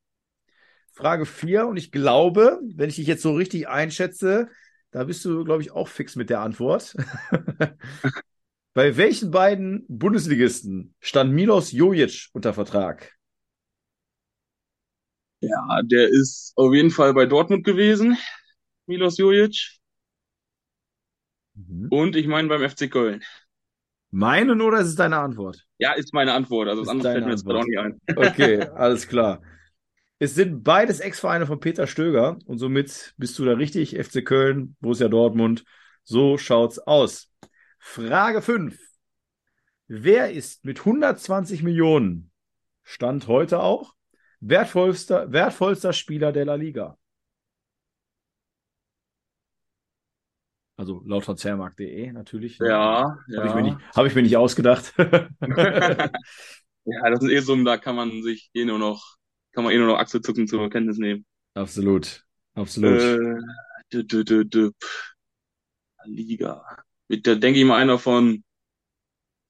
Frage 0.94 1.26
vier 1.26 1.68
und 1.68 1.78
ich 1.78 1.92
glaube, 1.92 2.60
wenn 2.76 2.90
ich 2.90 2.96
dich 2.96 3.08
jetzt 3.08 3.22
so 3.22 3.34
richtig 3.36 3.68
einschätze, 3.68 4.50
da 4.92 5.04
bist 5.04 5.26
du, 5.26 5.44
glaube 5.44 5.62
ich, 5.62 5.72
auch 5.72 5.88
fix 5.90 6.16
mit 6.16 6.30
der 6.30 6.42
Antwort. 6.42 6.96
Bei 8.76 8.98
welchen 8.98 9.32
beiden 9.32 9.86
Bundesligisten 9.88 10.94
stand 11.00 11.32
Milos 11.32 11.72
Jojic 11.72 12.28
unter 12.34 12.54
Vertrag? 12.54 13.14
Ja, 15.40 15.82
der 15.82 16.10
ist 16.10 16.52
auf 16.58 16.74
jeden 16.74 16.92
Fall 16.92 17.14
bei 17.14 17.26
Dortmund 17.26 17.64
gewesen, 17.64 18.18
Milos 18.86 19.18
Jojic. 19.18 19.78
Mhm. 21.54 21.88
Und 21.90 22.18
ich 22.18 22.28
meine 22.28 22.50
beim 22.50 22.70
FC 22.70 22.92
Köln. 22.92 23.24
Meinen 24.12 24.60
oder 24.60 24.82
ist 24.82 24.88
es 24.88 24.96
deine 24.96 25.20
Antwort? 25.20 25.66
Ja, 25.78 25.94
ist 25.94 26.14
meine 26.14 26.34
Antwort. 26.34 26.68
Also 26.68 26.82
das 26.82 26.90
andere 26.90 27.14
fällt 27.14 27.26
mir 27.26 27.32
jetzt 27.32 27.46
gerade 27.46 27.60
auch 27.60 27.66
nicht 27.66 27.80
ein. 27.80 28.02
Okay, 28.14 28.60
alles 28.76 29.08
klar. 29.08 29.42
Es 30.20 30.36
sind 30.36 30.66
beides 30.66 31.00
Ex-Vereine 31.00 31.46
von 31.46 31.62
Peter 31.62 31.88
Stöger 31.88 32.40
und 32.46 32.58
somit 32.58 33.14
bist 33.16 33.40
du 33.40 33.46
da 33.46 33.54
richtig. 33.54 33.98
FC 33.98 34.26
Köln, 34.26 34.76
Borussia 34.82 35.08
Dortmund. 35.08 35.64
So 36.04 36.38
schaut's 36.38 36.78
aus. 36.80 37.32
Frage 37.88 38.42
5. 38.42 38.78
Wer 39.88 40.32
ist 40.32 40.66
mit 40.66 40.80
120 40.80 41.62
Millionen, 41.62 42.32
Stand 42.84 43.28
heute 43.28 43.62
auch, 43.62 43.94
wertvollster, 44.40 45.32
wertvollster 45.32 45.94
Spieler 45.94 46.32
der 46.32 46.46
La 46.46 46.56
Liga? 46.56 46.98
Also 50.78 51.04
laut 51.06 51.24
transfermarkt.de 51.24 52.12
natürlich. 52.12 52.60
ne? 52.60 52.70
Ja, 52.70 53.18
Habe 53.38 53.48
ich, 53.48 53.54
mir 53.54 53.60
ja. 53.60 53.62
nicht- 53.62 53.78
hab 53.96 54.06
ich 54.08 54.16
mir 54.16 54.24
nicht 54.24 54.38
ausgedacht. 54.38 54.94
Ja, 56.88 57.10
das 57.10 57.20
sind 57.20 57.32
eh 57.32 57.40
Summen, 57.40 57.66
da 57.66 57.78
kann 57.78 57.96
man 57.96 58.22
sich 58.22 58.52
eh 58.54 58.64
nur 58.64 58.78
noch, 58.78 59.16
kann 59.54 59.64
man 59.64 59.74
eh 59.74 59.78
nur 59.80 59.88
noch 59.88 59.98
Achselzucken 59.98 60.48
zur 60.48 60.70
Kenntnis 60.70 61.00
nehmen. 61.00 61.26
Absolut. 61.56 62.24
Absolut. 62.54 63.02
Äh, 63.02 64.04
dü, 64.04 64.24
dü, 64.24 64.72
pff. 64.80 65.14
Liga. 66.06 66.64
Wird 67.08 67.28
da 67.28 67.36
denke 67.36 67.60
ich 67.60 67.66
mal 67.66 67.78
einer 67.78 68.00
von, 68.00 68.44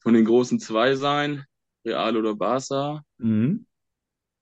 von 0.02 0.14
den 0.14 0.26
großen 0.26 0.60
zwei 0.60 0.96
sein. 0.96 1.46
Real 1.86 2.18
oder 2.18 2.36
Barca. 2.36 3.04
Mhm. 3.18 3.66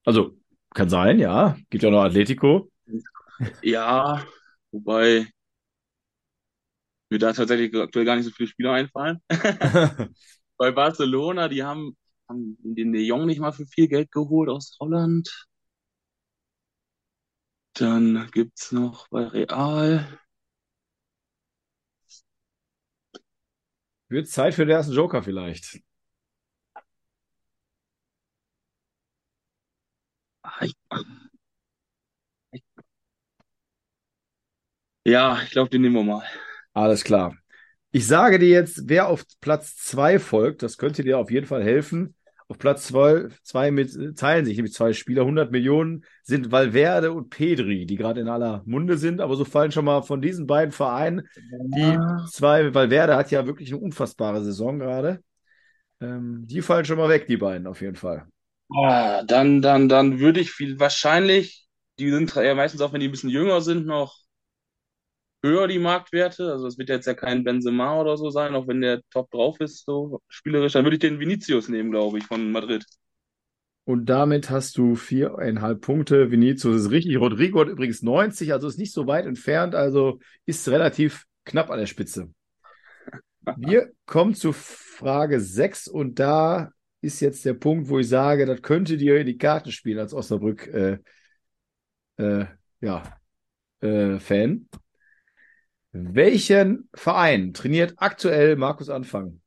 Also, 0.06 0.38
kann 0.74 0.90
sein, 0.90 1.20
ja. 1.20 1.58
Gibt 1.70 1.84
ja 1.84 1.90
noch 1.92 2.04
Atletico. 2.04 2.70
Ja, 3.62 4.24
wobei 4.72 5.28
mir 7.10 7.20
da 7.20 7.34
tatsächlich 7.34 7.76
aktuell 7.76 8.06
gar 8.06 8.16
nicht 8.16 8.26
so 8.26 8.32
viele 8.32 8.48
Spieler 8.48 8.74
einfallen. 8.74 9.20
Bei 10.58 10.72
Barcelona, 10.72 11.48
die 11.48 11.64
haben, 11.64 11.98
haben 12.30 12.58
den 12.62 12.94
De 12.94 13.02
Jong 13.04 13.26
nicht 13.26 13.40
mal 13.40 13.52
für 13.52 13.66
viel 13.66 13.88
Geld 13.88 14.12
geholt 14.12 14.50
aus 14.50 14.78
Holland. 14.80 15.48
Dann 17.74 18.30
gibt's 18.32 18.72
noch 18.72 19.08
bei 19.10 19.26
Real. 19.28 20.20
Wird 24.14 24.30
Zeit 24.30 24.54
für 24.54 24.66
den 24.66 24.78
ersten 24.78 24.94
Joker 24.94 25.24
vielleicht. 25.24 25.82
Ich- 30.62 30.76
ich- 32.52 32.64
Ja, 35.06 35.42
ich 35.44 35.52
glaube, 35.52 35.70
den 35.70 35.82
nehmen 35.82 35.96
wir 35.96 36.04
mal. 36.04 36.24
Alles 36.74 37.04
klar. 37.04 37.36
Ich 37.92 38.08
sage 38.08 38.40
dir 38.40 38.50
jetzt, 38.50 38.90
wer 38.90 39.08
auf 39.08 39.26
Platz 39.42 39.78
zwei 39.78 40.20
folgt, 40.20 40.64
das 40.64 40.78
könnte 40.78 41.04
dir 41.04 41.20
auf 41.20 41.32
jeden 41.32 41.48
Fall 41.48 41.64
helfen. 41.64 42.16
Auf 42.48 42.58
Platz 42.58 42.88
zwei, 42.88 43.28
zwei 43.44 43.72
mit, 43.72 43.96
äh, 43.96 44.14
teilen 44.14 44.46
sich 44.46 44.58
nämlich 44.58 44.74
zwei 44.74 44.94
Spieler. 44.94 45.26
100 45.26 45.52
Millionen 45.52 46.04
sind 46.24 46.52
Valverde 46.52 47.12
und 47.12 47.30
Pedri, 47.30 47.86
die 47.86 47.96
gerade 47.96 48.22
in 48.22 48.28
aller 48.28 48.62
Munde 48.66 48.98
sind. 48.98 49.22
Aber 49.22 49.36
so 49.36 49.46
fallen 49.46 49.72
schon 49.72 49.86
mal 49.86 50.02
von 50.02 50.22
diesen 50.22 50.48
beiden 50.48 50.72
Vereinen 50.72 51.28
die 51.36 51.98
zwei, 52.30 52.74
Valverde 52.74 53.16
hat 53.16 53.32
ja 53.32 53.46
wirklich 53.46 53.72
eine 53.72 53.82
unfassbare 53.82 54.44
Saison 54.44 54.80
gerade. 54.80 55.24
Ähm, 56.02 56.46
die 56.48 56.62
fallen 56.62 56.86
schon 56.86 56.98
mal 56.98 57.10
weg, 57.10 57.28
die 57.28 57.38
beiden, 57.38 57.68
auf 57.68 57.82
jeden 57.82 57.96
Fall. 57.96 58.28
Ah, 58.76 59.24
dann, 59.24 59.62
dann, 59.62 59.90
dann 59.90 60.20
würde 60.20 60.40
ich 60.40 60.52
viel, 60.52 60.80
wahrscheinlich, 60.80 61.68
die 62.00 62.10
sind 62.10 62.34
ja 62.36 62.56
meistens 62.56 62.82
auch, 62.82 62.92
wenn 62.94 63.00
die 63.00 63.08
ein 63.08 63.12
bisschen 63.12 63.30
jünger 63.30 63.62
sind, 63.62 63.86
noch 63.86 64.23
höher, 65.44 65.68
die 65.68 65.80
Marktwerte. 65.80 66.52
Also 66.52 66.68
es 66.68 66.78
wird 66.78 66.90
jetzt 66.90 67.06
ja 67.06 67.14
kein 67.14 67.44
Benzema 67.44 68.00
oder 68.00 68.18
so 68.18 68.30
sein, 68.30 68.56
auch 68.56 68.68
wenn 68.68 68.82
der 68.82 69.02
top 69.12 69.30
drauf 69.30 69.60
ist, 69.60 69.86
so 69.86 70.22
spielerisch. 70.30 70.74
Dann 70.74 70.86
würde 70.86 70.96
ich 70.96 71.02
den 71.02 71.20
Vinicius 71.20 71.70
nehmen, 71.70 71.92
glaube 71.92 72.18
ich, 72.18 72.26
von 72.26 72.52
Madrid. 72.52 72.86
Und 73.86 74.06
damit 74.06 74.50
hast 74.50 74.78
du 74.78 74.96
viereinhalb 74.96 75.82
Punkte. 75.82 76.32
Vinicius 76.32 76.86
ist 76.86 76.92
richtig. 76.92 77.20
Rodrigo 77.20 77.60
hat 77.60 77.68
übrigens 77.68 78.02
90, 78.02 78.54
also 78.54 78.68
ist 78.68 78.80
nicht 78.80 78.94
so 78.94 79.08
weit 79.08 79.26
entfernt, 79.26 79.76
also 79.76 80.20
ist 80.46 80.68
relativ 80.70 81.26
knapp 81.44 81.70
an 81.70 81.80
der 81.80 81.86
Spitze. 81.86 82.30
Wir 83.58 83.92
kommen 84.06 84.36
zu 84.36 84.54
Frage 84.54 85.42
6 85.42 85.90
und 85.90 86.20
da 86.20 86.72
ist 87.02 87.20
jetzt 87.20 87.44
der 87.44 87.56
Punkt, 87.56 87.90
wo 87.90 88.00
ich 88.00 88.08
sage, 88.08 88.46
das 88.46 88.62
könnte 88.62 88.96
dir 88.96 89.20
in 89.20 89.28
die 89.28 89.38
Karten 89.38 89.74
spielen 89.74 90.00
als 90.00 90.14
Osnabrück 90.14 90.68
äh, 90.68 91.00
äh, 92.18 92.46
ja, 92.80 93.04
äh, 93.82 94.20
Fan. 94.20 94.70
Welchen 95.94 96.90
Verein 96.96 97.54
trainiert 97.54 97.94
aktuell 97.98 98.56
Markus 98.56 98.90
Anfang? 98.90 99.40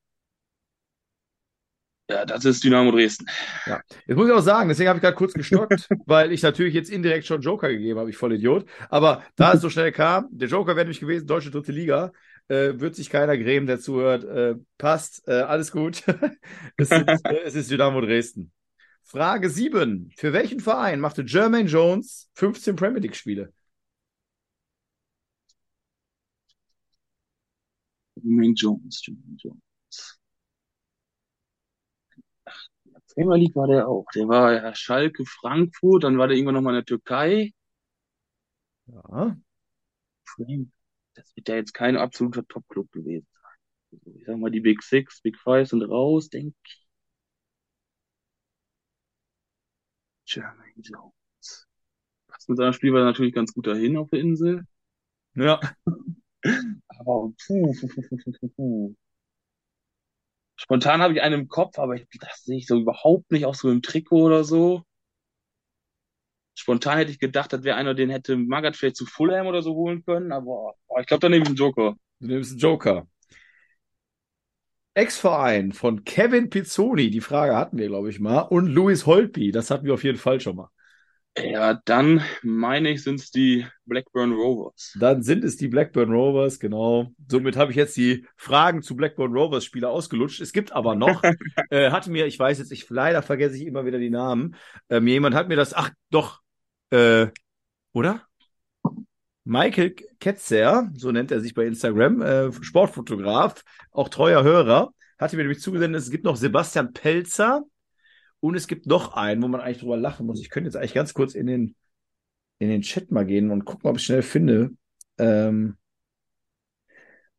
Ja, 2.08 2.24
das 2.24 2.44
ist 2.44 2.62
Dynamo 2.62 2.92
Dresden. 2.92 3.26
Ja, 3.66 3.80
jetzt 4.06 4.16
muss 4.16 4.28
ich 4.28 4.32
auch 4.32 4.40
sagen, 4.40 4.68
deswegen 4.68 4.88
habe 4.88 4.98
ich 4.98 5.02
gerade 5.02 5.16
kurz 5.16 5.32
gestockt, 5.32 5.88
weil 6.06 6.30
ich 6.30 6.40
natürlich 6.42 6.72
jetzt 6.72 6.88
indirekt 6.88 7.26
schon 7.26 7.40
Joker 7.40 7.68
gegeben 7.68 7.98
habe, 7.98 8.10
ich 8.10 8.16
voll 8.16 8.32
Idiot. 8.32 8.64
Aber 8.90 9.24
da 9.34 9.54
es 9.54 9.60
so 9.60 9.70
schnell 9.70 9.90
kam, 9.90 10.28
der 10.30 10.46
Joker 10.46 10.76
wäre 10.76 10.84
nämlich 10.84 11.00
gewesen, 11.00 11.26
deutsche 11.26 11.50
dritte 11.50 11.72
Liga, 11.72 12.12
äh, 12.46 12.74
wird 12.78 12.94
sich 12.94 13.10
keiner 13.10 13.36
grämen, 13.36 13.66
der 13.66 13.80
zuhört. 13.80 14.22
Äh, 14.22 14.54
passt, 14.78 15.26
äh, 15.26 15.32
alles 15.32 15.72
gut. 15.72 16.04
es, 16.76 16.92
ist, 16.92 17.26
äh, 17.26 17.40
es 17.44 17.56
ist 17.56 17.72
Dynamo 17.72 18.00
Dresden. 18.00 18.52
Frage 19.02 19.50
7. 19.50 20.12
Für 20.16 20.32
welchen 20.32 20.60
Verein 20.60 21.00
machte 21.00 21.22
Jermaine 21.22 21.68
Jones 21.68 22.30
15 22.34 22.76
Premier 22.76 23.00
League-Spiele? 23.00 23.52
Jermaine 28.16 28.54
Jones, 28.54 29.02
Jermaine 29.06 29.36
Jones. 29.36 30.20
Premier 33.14 33.36
League 33.38 33.56
war 33.56 33.66
der 33.66 33.88
auch. 33.88 34.06
Der 34.14 34.28
war 34.28 34.52
ja 34.52 34.74
Schalke, 34.74 35.24
Frankfurt, 35.24 36.04
dann 36.04 36.18
war 36.18 36.28
der 36.28 36.36
irgendwann 36.36 36.54
nochmal 36.56 36.74
in 36.74 36.78
der 36.78 36.84
Türkei. 36.84 37.52
Ja. 38.86 39.36
Das 41.14 41.34
wird 41.36 41.48
ja 41.48 41.56
jetzt 41.56 41.72
kein 41.72 41.96
absoluter 41.96 42.46
Top-Club 42.46 42.90
gewesen 42.92 43.26
sein. 43.32 43.50
Also 43.92 44.18
ich 44.18 44.26
sag 44.26 44.36
mal, 44.38 44.50
die 44.50 44.60
Big 44.60 44.82
Six, 44.82 45.22
Big 45.22 45.38
Five 45.38 45.68
sind 45.68 45.82
raus, 45.82 46.28
denke 46.28 46.56
ich. 46.64 46.86
Jermaine 50.26 50.82
Jones. 50.82 51.66
Passt 52.28 52.48
mit 52.48 52.58
seiner 52.58 52.72
Spielweise 52.72 53.04
natürlich 53.06 53.34
ganz 53.34 53.52
gut 53.54 53.66
dahin 53.66 53.96
auf 53.96 54.10
der 54.10 54.20
Insel. 54.20 54.66
Ja. 55.34 55.60
Aber 56.88 57.32
puh, 57.46 57.72
puh, 57.80 57.88
puh, 57.88 58.32
puh, 58.40 58.48
puh. 58.56 58.94
Spontan 60.56 61.00
habe 61.00 61.14
ich 61.14 61.22
einen 61.22 61.42
im 61.42 61.48
Kopf, 61.48 61.78
aber 61.78 61.94
ich, 61.94 62.06
das 62.20 62.44
sehe 62.44 62.58
ich 62.58 62.66
so 62.66 62.78
überhaupt 62.78 63.30
nicht, 63.30 63.44
auch 63.46 63.54
so 63.54 63.70
im 63.70 63.82
Trikot 63.82 64.24
oder 64.24 64.44
so. 64.44 64.82
Spontan 66.54 66.98
hätte 66.98 67.10
ich 67.10 67.18
gedacht, 67.18 67.52
das 67.52 67.62
wäre 67.64 67.76
einer, 67.76 67.94
den 67.94 68.10
hätte 68.10 68.36
Magath 68.36 68.76
vielleicht 68.76 68.96
zu 68.96 69.06
Fulham 69.06 69.46
oder 69.46 69.62
so 69.62 69.74
holen 69.74 70.04
können, 70.04 70.32
aber 70.32 70.74
oh, 70.88 70.98
ich 70.98 71.06
glaube, 71.06 71.20
da 71.20 71.28
nehme 71.28 71.42
ich 71.42 71.48
einen 71.48 71.56
Joker. 71.56 71.94
Du 72.20 72.26
nimmst 72.28 72.52
einen 72.52 72.60
Joker. 72.60 73.06
Ex-Verein 74.94 75.72
von 75.72 76.04
Kevin 76.04 76.50
Pizzoni, 76.50 77.10
die 77.10 77.20
Frage 77.20 77.54
hatten 77.54 77.78
wir, 77.78 77.86
glaube 77.88 78.10
ich, 78.10 78.18
mal, 78.18 78.40
und 78.40 78.66
Louis 78.66 79.06
Holtby, 79.06 79.52
das 79.52 79.70
hatten 79.70 79.84
wir 79.84 79.94
auf 79.94 80.04
jeden 80.04 80.18
Fall 80.18 80.40
schon 80.40 80.56
mal. 80.56 80.70
Ja, 81.38 81.74
dann 81.84 82.22
meine 82.42 82.90
ich, 82.90 83.02
sind 83.02 83.20
es 83.20 83.30
die 83.30 83.66
Blackburn 83.84 84.32
Rovers. 84.32 84.96
Dann 84.98 85.22
sind 85.22 85.44
es 85.44 85.56
die 85.56 85.68
Blackburn 85.68 86.10
Rovers, 86.10 86.58
genau. 86.58 87.12
Somit 87.28 87.56
habe 87.56 87.70
ich 87.70 87.76
jetzt 87.76 87.96
die 87.96 88.26
Fragen 88.36 88.82
zu 88.82 88.96
Blackburn 88.96 89.32
Rovers 89.32 89.64
Spieler 89.64 89.90
ausgelutscht. 89.90 90.40
Es 90.40 90.52
gibt 90.52 90.72
aber 90.72 90.94
noch, 90.94 91.22
äh, 91.70 91.90
hatte 91.90 92.10
mir, 92.10 92.26
ich 92.26 92.38
weiß 92.38 92.58
jetzt, 92.58 92.72
ich 92.72 92.88
leider 92.88 93.22
vergesse 93.22 93.56
ich 93.56 93.66
immer 93.66 93.84
wieder 93.84 93.98
die 93.98 94.10
Namen. 94.10 94.56
Ähm, 94.88 95.06
jemand 95.06 95.34
hat 95.34 95.48
mir 95.48 95.56
das, 95.56 95.74
ach 95.74 95.90
doch, 96.10 96.40
äh, 96.90 97.26
oder? 97.92 98.22
Michael 99.44 99.94
Ketzer, 100.18 100.90
so 100.96 101.12
nennt 101.12 101.30
er 101.30 101.40
sich 101.40 101.54
bei 101.54 101.66
Instagram, 101.66 102.20
äh, 102.20 102.52
Sportfotograf, 102.62 103.62
auch 103.92 104.08
treuer 104.08 104.42
Hörer, 104.42 104.92
hatte 105.18 105.36
mir 105.36 105.42
nämlich 105.42 105.60
zugesendet, 105.60 106.02
es 106.02 106.10
gibt 106.10 106.24
noch 106.24 106.36
Sebastian 106.36 106.92
Pelzer, 106.92 107.62
und 108.40 108.54
es 108.54 108.68
gibt 108.68 108.86
noch 108.86 109.14
einen, 109.14 109.42
wo 109.42 109.48
man 109.48 109.60
eigentlich 109.60 109.78
drüber 109.78 109.96
lachen 109.96 110.26
muss. 110.26 110.40
Ich 110.40 110.50
könnte 110.50 110.68
jetzt 110.68 110.76
eigentlich 110.76 110.94
ganz 110.94 111.14
kurz 111.14 111.34
in 111.34 111.46
den, 111.46 111.74
in 112.58 112.68
den 112.68 112.82
Chat 112.82 113.10
mal 113.10 113.26
gehen 113.26 113.50
und 113.50 113.64
gucken, 113.64 113.88
ob 113.88 113.96
ich 113.96 114.04
schnell 114.04 114.22
finde, 114.22 114.70
ähm, 115.18 115.76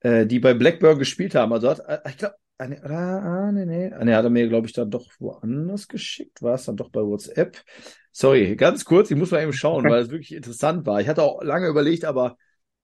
äh, 0.02 0.26
die 0.26 0.40
bei 0.40 0.54
Blackburn 0.54 1.00
gespielt 1.00 1.36
haben. 1.36 1.54
Also 1.54 1.70
hat, 1.70 1.80
äh, 1.88 2.10
ich 2.10 2.18
glaube, 2.18 2.36
ah, 2.58 2.68
nee, 2.68 2.80
ah, 2.82 3.52
nee, 3.52 3.66
nee. 3.66 3.92
Ah, 3.92 4.04
nee, 4.04 4.14
hat 4.14 4.24
er 4.26 4.30
mir, 4.30 4.48
glaube 4.48 4.68
ich, 4.68 4.74
dann 4.74 4.92
doch 4.92 5.08
woanders 5.20 5.88
geschickt. 5.88 6.42
War 6.42 6.56
es 6.56 6.66
dann 6.66 6.78
doch 6.78 6.90
bei 6.90 7.02
WhatsApp? 7.02 7.64
Sorry, 8.12 8.56
ganz 8.56 8.84
kurz, 8.84 9.12
ich 9.12 9.18
muss 9.18 9.32
mal 9.32 9.44
eben 9.44 9.54
schauen, 9.54 9.88
weil 9.88 10.02
es 10.02 10.10
wirklich 10.10 10.34
interessant 10.34 10.86
war. 10.86 11.00
Ich 11.00 11.08
hatte 11.08 11.22
auch 11.22 11.44
lange 11.44 11.68
überlegt, 11.68 12.04
aber 12.04 12.38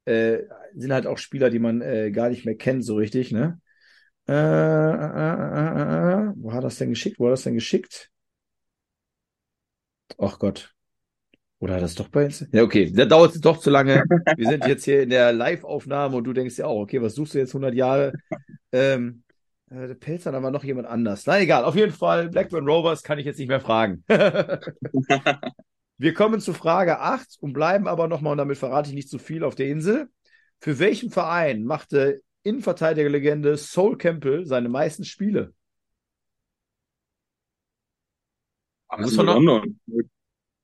äh, 0.06 0.40
sind 0.76 0.94
halt 0.94 1.08
auch 1.08 1.18
Spieler, 1.18 1.50
die 1.50 1.60
man 1.60 1.82
äh, 1.82 2.12
gar 2.12 2.30
nicht 2.30 2.46
mehr 2.46 2.56
kennt, 2.56 2.86
so 2.86 2.96
richtig, 2.96 3.32
ne? 3.32 3.60
Äh, 4.28 4.34
äh, 4.34 4.36
äh, 4.36 6.22
äh, 6.30 6.32
wo 6.36 6.54
hat 6.54 6.64
das 6.64 6.78
denn 6.78 6.90
geschickt? 6.90 7.20
Wo 7.20 7.26
hat 7.26 7.34
das 7.34 7.44
denn 7.44 7.56
geschickt? 7.56 8.10
Ach 10.18 10.40
Gott. 10.40 10.74
Oder 11.60 11.76
hat 11.76 11.82
das 11.82 11.96
doch 11.96 12.10
bei 12.10 12.26
uns? 12.26 12.46
Ja, 12.52 12.64
okay, 12.64 12.92
da 12.92 13.06
dauert 13.06 13.36
es 13.36 13.42
doch 13.42 13.58
zu 13.58 13.70
lange. 13.70 14.04
Wir 14.36 14.50
sind 14.50 14.66
jetzt 14.66 14.84
hier 14.84 15.04
in 15.04 15.10
der 15.10 15.32
Live-Aufnahme 15.32 16.18
und 16.18 16.26
du 16.26 16.34
denkst 16.34 16.58
ja 16.58 16.66
auch, 16.66 16.82
okay, 16.82 17.02
was 17.02 17.16
suchst 17.16 17.36
du 17.36 17.38
jetzt 17.38 17.52
100 17.52 17.74
Jahre? 17.74 18.12
Ähm, 18.74 19.24
äh, 19.70 19.96
Pelzer, 19.96 20.32
dann 20.32 20.44
war 20.44 20.52
noch 20.52 20.64
jemand 20.64 20.88
anders. 20.88 21.26
Na 21.26 21.40
egal, 21.40 21.64
auf 21.64 21.76
jeden 21.76 21.94
Fall, 21.94 22.30
Blackburn 22.30 22.68
Rovers 22.68 23.04
kann 23.04 23.18
ich 23.18 23.26
jetzt 23.26 23.40
nicht 23.40 23.48
mehr 23.48 23.62
fragen. 23.62 24.04
Wir 25.98 26.14
kommen 26.14 26.42
zu 26.42 26.54
Frage 26.54 27.00
8 27.00 27.38
und 27.40 27.54
bleiben 27.54 27.88
aber 27.88 28.08
nochmal, 28.08 28.32
und 28.32 28.40
damit 28.40 28.58
verrate 28.58 28.90
ich 28.90 28.96
nicht 28.96 29.10
zu 29.10 29.20
viel, 29.20 29.44
auf 29.44 29.56
der 29.56 29.68
Insel. 29.68 30.10
Für 30.60 30.80
welchen 30.80 31.12
Verein 31.12 31.64
machte 31.64 32.23
Innenverteidigerlegende 32.44 33.58
Sol 33.58 33.98
Campbell 33.98 34.46
seine 34.46 34.70
meisten 34.70 35.04
Spiele? 35.04 35.54
Arsenal 38.88 39.36
London. 39.36 39.80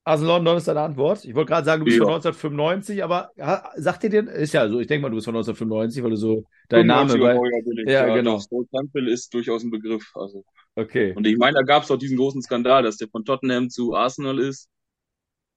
Arsenal 0.04 0.36
London 0.38 0.58
ist 0.58 0.68
deine 0.68 0.82
Antwort. 0.82 1.26
Ich 1.26 1.36
wollte 1.36 1.50
gerade 1.50 1.66
sagen, 1.66 1.82
du 1.82 1.86
bist 1.86 1.98
Ja. 1.98 2.06
von 2.06 2.14
1995, 2.14 3.04
aber 3.04 3.32
sagt 3.76 4.04
dir 4.04 4.10
den, 4.10 4.28
ist 4.28 4.54
ja 4.54 4.68
so, 4.68 4.80
ich 4.80 4.88
denke 4.88 5.04
mal, 5.04 5.10
du 5.10 5.16
bist 5.16 5.26
von 5.26 5.36
1995, 5.36 6.04
weil 6.04 6.12
du 6.12 6.16
so 6.16 6.46
dein 6.68 6.88
Name 6.88 7.14
95er 7.14 7.20
bei. 7.20 7.84
Ich. 7.84 7.90
Ja, 7.90 8.16
genau. 8.16 8.38
Sol 8.40 8.66
Campbell 8.74 9.08
ist 9.08 9.34
durchaus 9.34 9.64
ein 9.64 9.72
Begriff. 9.72 10.12
Also. 10.16 10.44
Okay. 10.76 11.14
Und 11.16 11.28
ich 11.28 11.38
meine, 11.38 11.56
da 11.56 11.62
gab 11.64 11.84
es 11.84 11.92
auch 11.92 11.98
diesen 11.98 12.18
großen 12.18 12.42
Skandal, 12.42 12.84
dass 12.84 12.98
der 12.98 13.08
von 13.10 13.26
Tottenham 13.26 13.70
zu 13.70 13.96
Arsenal 13.96 14.40
ist. 14.40 14.70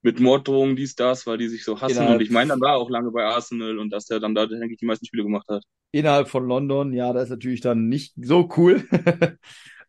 Mit 0.03 0.21
Morddrohungen, 0.21 0.77
dies, 0.77 0.95
das, 0.97 1.27
weil 1.27 1.39
die 1.39 1.49
sich 1.49 1.65
so 1.65 1.81
hassen. 1.81 2.07
Innerhalb- 2.07 2.11
Und 2.11 2.21
ich 2.23 2.31
meine, 2.31 2.51
dann 2.51 2.61
war 2.61 2.73
er 2.75 2.77
auch 2.79 2.91
lange 2.91 3.11
bei 3.13 3.25
Arsenal 3.25 3.79
und 3.79 3.91
dass 3.91 4.07
der 4.07 4.21
dann 4.21 4.35
da, 4.35 4.47
denke 4.47 4.73
ich, 4.75 4.79
die 4.79 4.87
meisten 4.87 5.07
Spiele 5.07 5.23
gemacht 5.25 5.47
hat. 5.49 5.65
Innerhalb 5.91 6.29
von 6.29 6.47
London, 6.47 6.93
ja, 6.95 7.13
das 7.13 7.25
ist 7.25 7.31
natürlich 7.31 7.61
dann 7.61 7.89
nicht 7.89 8.15
so 8.17 8.49
cool. 8.57 8.87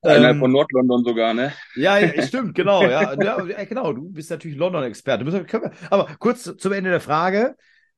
Innerhalb 0.05 0.38
Ähm, 0.38 0.39
von 0.39 0.51
Nord-London 0.51 1.03
sogar, 1.03 1.34
ne? 1.34 1.53
Ja, 1.75 1.98
ja, 1.98 2.22
stimmt, 2.22 2.53
genau, 2.53 2.88
ja. 2.88 3.13
ja 3.20 3.43
ja, 3.48 3.65
genau, 3.65 3.93
du 3.93 4.12
bist 4.12 4.29
natürlich 4.29 4.58
London-Experte. 4.58 5.25
Aber 5.89 6.05
kurz 6.20 6.43
zum 6.58 6.72
Ende 6.72 6.91
der 6.91 7.01
Frage. 7.01 7.55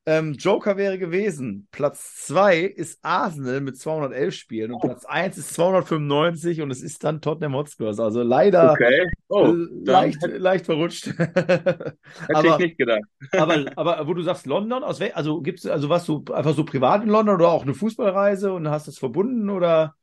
Ähm, 0.08 0.34
Joker 0.34 0.78
wäre 0.78 1.00
gewesen. 1.00 1.68
Platz 1.72 2.26
zwei 2.26 2.60
ist 2.60 3.00
Arsenal 3.02 3.60
mit 3.62 3.78
211 3.78 4.36
Spielen 4.36 4.72
und 4.72 4.82
Platz 4.82 5.04
eins 5.06 5.38
ist 5.38 5.54
295 5.56 6.62
und 6.62 6.70
es 6.70 6.84
ist 6.84 7.04
dann 7.04 7.22
Tottenham 7.22 7.56
Hotspurs. 7.56 8.00
Also 8.00 8.22
leider 8.22 8.74
Okay. 8.74 9.08
Oh, 9.30 9.48
leicht, 9.84 10.22
hätte, 10.22 10.38
leicht 10.38 10.66
verrutscht. 10.66 11.08
hätte 11.08 11.98
ich 12.28 12.36
aber, 12.36 12.58
nicht 12.60 12.78
gedacht. 12.78 13.02
aber, 13.32 13.66
aber 13.76 14.08
wo 14.08 14.14
du 14.14 14.22
sagst 14.22 14.46
London, 14.46 14.84
aus 14.84 15.00
wel 15.00 15.12
also 15.14 15.42
gibt's, 15.42 15.66
also 15.66 15.90
warst 15.90 16.08
du 16.08 16.24
einfach 16.32 16.54
so 16.54 16.64
privat 16.64 17.02
in 17.02 17.10
London 17.10 17.36
oder 17.36 17.50
auch 17.50 17.64
eine 17.64 17.74
Fußballreise 17.74 18.54
und 18.54 18.70
hast 18.70 18.88
das 18.88 19.00
verbunden 19.00 19.50
oder? 19.50 19.96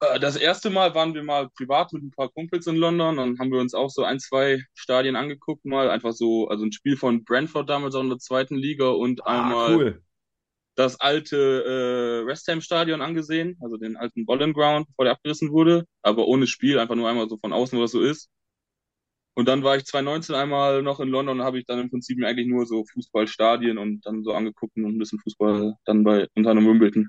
Äh, 0.00 0.20
Das 0.20 0.36
erste 0.36 0.70
Mal 0.70 0.94
waren 0.94 1.14
wir 1.14 1.22
mal 1.22 1.48
privat 1.50 1.92
mit 1.92 2.02
ein 2.02 2.10
paar 2.10 2.30
Kumpels 2.30 2.66
in 2.66 2.76
London 2.76 3.18
und 3.18 3.38
haben 3.38 3.50
wir 3.52 3.60
uns 3.60 3.74
auch 3.74 3.90
so 3.90 4.04
ein, 4.04 4.18
zwei 4.20 4.62
Stadien 4.74 5.16
angeguckt 5.16 5.64
mal. 5.64 5.90
Einfach 5.90 6.12
so, 6.12 6.48
also 6.48 6.64
ein 6.64 6.72
Spiel 6.72 6.96
von 6.96 7.24
Brentford 7.24 7.68
damals 7.68 7.94
auch 7.94 8.02
in 8.02 8.10
der 8.10 8.18
zweiten 8.18 8.56
Liga 8.56 8.88
und 8.88 9.26
Ah, 9.26 9.42
einmal 9.42 9.74
cool. 9.74 10.02
das 10.76 11.00
alte 11.00 12.22
äh, 12.24 12.26
West 12.26 12.48
Ham 12.48 12.60
Stadion 12.60 13.02
angesehen, 13.02 13.58
also 13.60 13.76
den 13.76 13.96
alten 13.96 14.24
Bolland 14.26 14.54
Ground, 14.54 14.88
bevor 14.88 15.04
der 15.04 15.14
abgerissen 15.14 15.52
wurde, 15.52 15.86
aber 16.02 16.26
ohne 16.26 16.46
Spiel, 16.46 16.78
einfach 16.78 16.94
nur 16.96 17.08
einmal 17.08 17.28
so 17.28 17.38
von 17.38 17.52
außen, 17.52 17.78
wo 17.78 17.82
das 17.82 17.92
so 17.92 18.00
ist. 18.00 18.30
Und 19.34 19.48
dann 19.48 19.62
war 19.64 19.76
ich 19.76 19.84
2019 19.86 20.34
einmal 20.36 20.82
noch 20.82 21.00
in 21.00 21.08
London 21.08 21.40
und 21.40 21.44
habe 21.46 21.58
ich 21.58 21.64
dann 21.66 21.78
im 21.80 21.90
Prinzip 21.90 22.22
eigentlich 22.24 22.46
nur 22.46 22.66
so 22.66 22.84
Fußballstadien 22.92 23.78
und 23.78 24.04
dann 24.06 24.22
so 24.24 24.32
angeguckt 24.34 24.76
und 24.76 24.84
ein 24.86 24.98
bisschen 24.98 25.18
Fußball 25.20 25.74
dann 25.84 26.04
bei 26.04 26.28
unter 26.34 26.50
anderem 26.50 26.68
Wimbledon. 26.70 27.08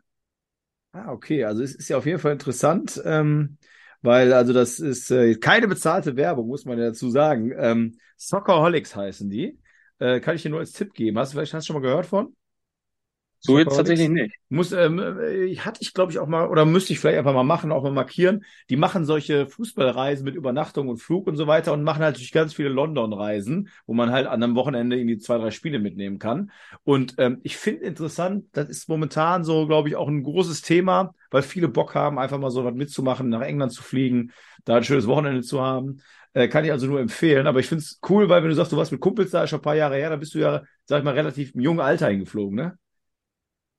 Ah, 0.94 1.12
okay. 1.12 1.44
Also 1.46 1.64
es 1.64 1.76
ist 1.76 1.90
ja 1.90 1.98
auf 1.98 2.06
jeden 2.06 2.20
Fall 2.20 2.34
interessant. 2.34 3.02
Ähm, 3.06 3.58
weil 4.02 4.34
also 4.34 4.52
das 4.52 4.80
ist 4.80 5.12
äh, 5.12 5.36
keine 5.36 5.68
bezahlte 5.68 6.16
Werbung, 6.16 6.48
muss 6.48 6.66
man 6.66 6.78
ja 6.80 6.86
dazu 6.88 7.10
sagen. 7.10 7.52
Ähm, 7.58 7.98
Soccerholics 8.18 8.96
heißen 8.96 9.30
die. 9.30 9.60
Äh, 10.00 10.20
kann 10.20 10.36
ich 10.36 10.42
dir 10.44 10.50
nur 10.50 10.60
als 10.60 10.74
Tipp 10.74 10.94
geben. 10.94 11.18
Hast 11.20 11.32
du 11.34 11.36
vielleicht 11.38 11.54
hast 11.54 11.68
du 11.70 11.74
schon 11.74 11.82
mal 11.82 11.88
gehört 11.88 12.08
von? 12.08 12.36
So 13.44 13.58
jetzt 13.58 13.76
tatsächlich 13.76 14.10
nicht. 14.10 14.36
Muss, 14.50 14.72
ähm, 14.72 15.00
äh, 15.00 15.56
hatte 15.58 15.82
ich, 15.82 15.96
glaube 15.96 16.12
ich, 16.12 16.20
auch 16.20 16.28
mal, 16.28 16.48
oder 16.48 16.64
müsste 16.64 16.94
ich 16.94 17.00
vielleicht 17.00 17.18
einfach 17.18 17.34
mal 17.34 17.44
machen, 17.44 17.72
auch 17.72 17.82
mal 17.82 17.92
markieren. 17.92 18.46
Die 18.70 18.76
machen 18.76 19.04
solche 19.04 19.48
Fußballreisen 19.48 20.24
mit 20.24 20.36
Übernachtung 20.36 20.90
und 20.90 20.98
Flug 20.98 21.26
und 21.26 21.38
so 21.38 21.48
weiter 21.48 21.74
und 21.74 21.84
machen 21.84 22.04
halt 22.04 22.14
natürlich 22.14 22.32
ganz 22.32 22.54
viele 22.54 22.70
London-Reisen, 22.70 23.70
wo 23.88 23.94
man 23.96 24.12
halt 24.12 24.28
an 24.28 24.44
einem 24.44 24.56
Wochenende 24.56 24.96
irgendwie 24.96 25.18
zwei, 25.18 25.40
drei 25.40 25.50
Spiele 25.50 25.80
mitnehmen 25.80 26.20
kann. 26.20 26.52
Und 26.84 27.16
ähm, 27.18 27.40
ich 27.42 27.58
finde 27.58 27.84
interessant, 27.86 28.46
das 28.52 28.70
ist 28.70 28.88
momentan 28.88 29.44
so, 29.44 29.66
glaube 29.66 29.90
ich, 29.90 29.96
auch 29.96 30.08
ein 30.08 30.22
großes 30.22 30.62
Thema, 30.62 31.16
weil 31.32 31.42
viele 31.42 31.68
Bock 31.68 31.96
haben, 31.96 32.20
einfach 32.20 32.38
mal 32.38 32.52
so 32.52 32.64
was 32.64 32.76
mitzumachen, 32.76 33.30
nach 33.30 33.42
England 33.42 33.72
zu 33.72 33.82
fliegen, 33.82 34.34
da 34.66 34.76
ein 34.76 34.84
schönes 34.84 35.08
Wochenende 35.08 35.42
zu 35.42 35.62
haben. 35.62 36.02
Äh, 36.34 36.48
kann 36.48 36.64
ich 36.64 36.72
also 36.72 36.86
nur 36.86 37.00
empfehlen. 37.00 37.48
Aber 37.48 37.60
ich 37.60 37.68
finde 37.68 37.84
es 37.84 38.00
cool, 38.08 38.30
weil 38.30 38.44
wenn 38.44 38.50
du 38.50 38.56
sagst, 38.56 38.72
du 38.72 38.78
warst 38.78 38.92
mit 38.92 39.02
Kumpels 39.02 39.32
da 39.32 39.48
schon 39.48 39.60
ein 39.60 39.64
paar 39.64 39.76
Jahre 39.76 39.96
her, 39.96 40.12
dann 40.12 40.20
bist 40.20 40.36
du 40.36 40.40
ja, 40.40 40.62
sag 40.86 41.00
ich 41.00 41.04
mal, 41.04 41.14
relativ 41.16 41.56
im 41.56 41.62
jungen 41.62 41.80
Alter 41.80 42.08
hingeflogen, 42.08 42.56
ne? 42.56 42.78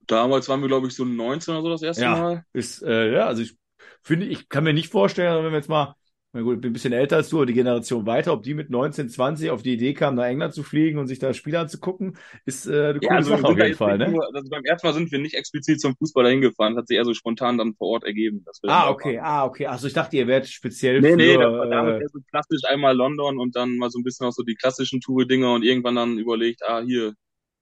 Damals 0.07 0.49
waren 0.49 0.61
wir, 0.61 0.67
glaube 0.67 0.87
ich, 0.87 0.95
so 0.95 1.05
19 1.05 1.53
oder 1.55 1.63
so 1.63 1.69
das 1.69 1.81
erste 1.81 2.07
ja, 2.07 2.09
Mal. 2.09 2.45
Ist, 2.53 2.81
äh, 2.83 3.13
ja, 3.13 3.25
also 3.27 3.41
ich 3.41 3.57
finde, 4.03 4.25
ich 4.27 4.49
kann 4.49 4.63
mir 4.63 4.73
nicht 4.73 4.91
vorstellen, 4.91 5.43
wenn 5.43 5.51
wir 5.51 5.57
jetzt 5.57 5.69
mal, 5.69 5.95
na 6.33 6.41
gut, 6.41 6.55
ich 6.55 6.61
bin 6.61 6.71
ein 6.71 6.73
bisschen 6.73 6.93
älter 6.93 7.17
als 7.17 7.29
du, 7.29 7.37
aber 7.37 7.45
die 7.45 7.53
Generation 7.53 8.05
weiter, 8.05 8.33
ob 8.33 8.43
die 8.43 8.53
mit 8.53 8.69
19, 8.69 9.09
20 9.09 9.49
auf 9.51 9.61
die 9.63 9.73
Idee 9.73 9.93
kamen, 9.93 10.17
nach 10.17 10.25
England 10.25 10.53
zu 10.53 10.63
fliegen 10.63 10.99
und 10.99 11.07
sich 11.07 11.19
da 11.19 11.33
Spiele 11.33 11.59
anzugucken, 11.59 12.17
ist 12.45 12.65
äh, 12.67 12.89
eine 12.89 13.01
coole 13.01 13.01
Ja, 13.01 13.23
also 13.23 13.35
Sache 13.35 13.47
auf 13.47 13.57
jeden 13.57 13.73
Fall, 13.73 13.97
ne? 13.97 14.17
nur, 14.17 14.25
also 14.35 14.49
beim 14.49 14.63
ersten 14.65 14.87
Mal 14.87 14.93
sind 14.93 15.11
wir 15.11 15.19
nicht 15.19 15.35
explizit 15.35 15.79
zum 15.81 15.95
Fußball 15.97 16.23
dahin 16.23 16.41
gefahren, 16.41 16.77
hat 16.77 16.87
sich 16.87 16.97
eher 16.97 17.05
so 17.05 17.13
spontan 17.13 17.57
dann 17.57 17.75
vor 17.75 17.89
Ort 17.89 18.03
ergeben. 18.05 18.43
Dass 18.45 18.61
wir 18.63 18.69
dann 18.69 18.77
Ah, 18.77 18.89
okay, 18.89 19.19
waren. 19.19 19.19
ah, 19.19 19.45
okay. 19.45 19.65
Achso, 19.67 19.87
ich 19.87 19.93
dachte, 19.93 20.15
ihr 20.17 20.27
wärt 20.27 20.47
speziell 20.47 21.03
Nee, 21.03 21.15
für, 21.15 21.17
nee, 21.17 21.37
das 21.37 21.49
war 21.57 21.67
damals 21.67 21.97
äh, 21.99 22.03
eher 22.03 22.09
so 22.09 22.19
klassisch 22.29 22.61
einmal 22.69 22.95
London 22.95 23.39
und 23.39 23.55
dann 23.55 23.77
mal 23.77 23.89
so 23.89 23.99
ein 23.99 24.03
bisschen 24.03 24.27
auch 24.27 24.31
so 24.31 24.43
die 24.43 24.55
klassischen 24.55 25.01
Tour-Dinger 25.01 25.53
und 25.53 25.63
irgendwann 25.63 25.95
dann 25.95 26.17
überlegt, 26.19 26.61
ah, 26.63 26.81
hier 26.81 27.13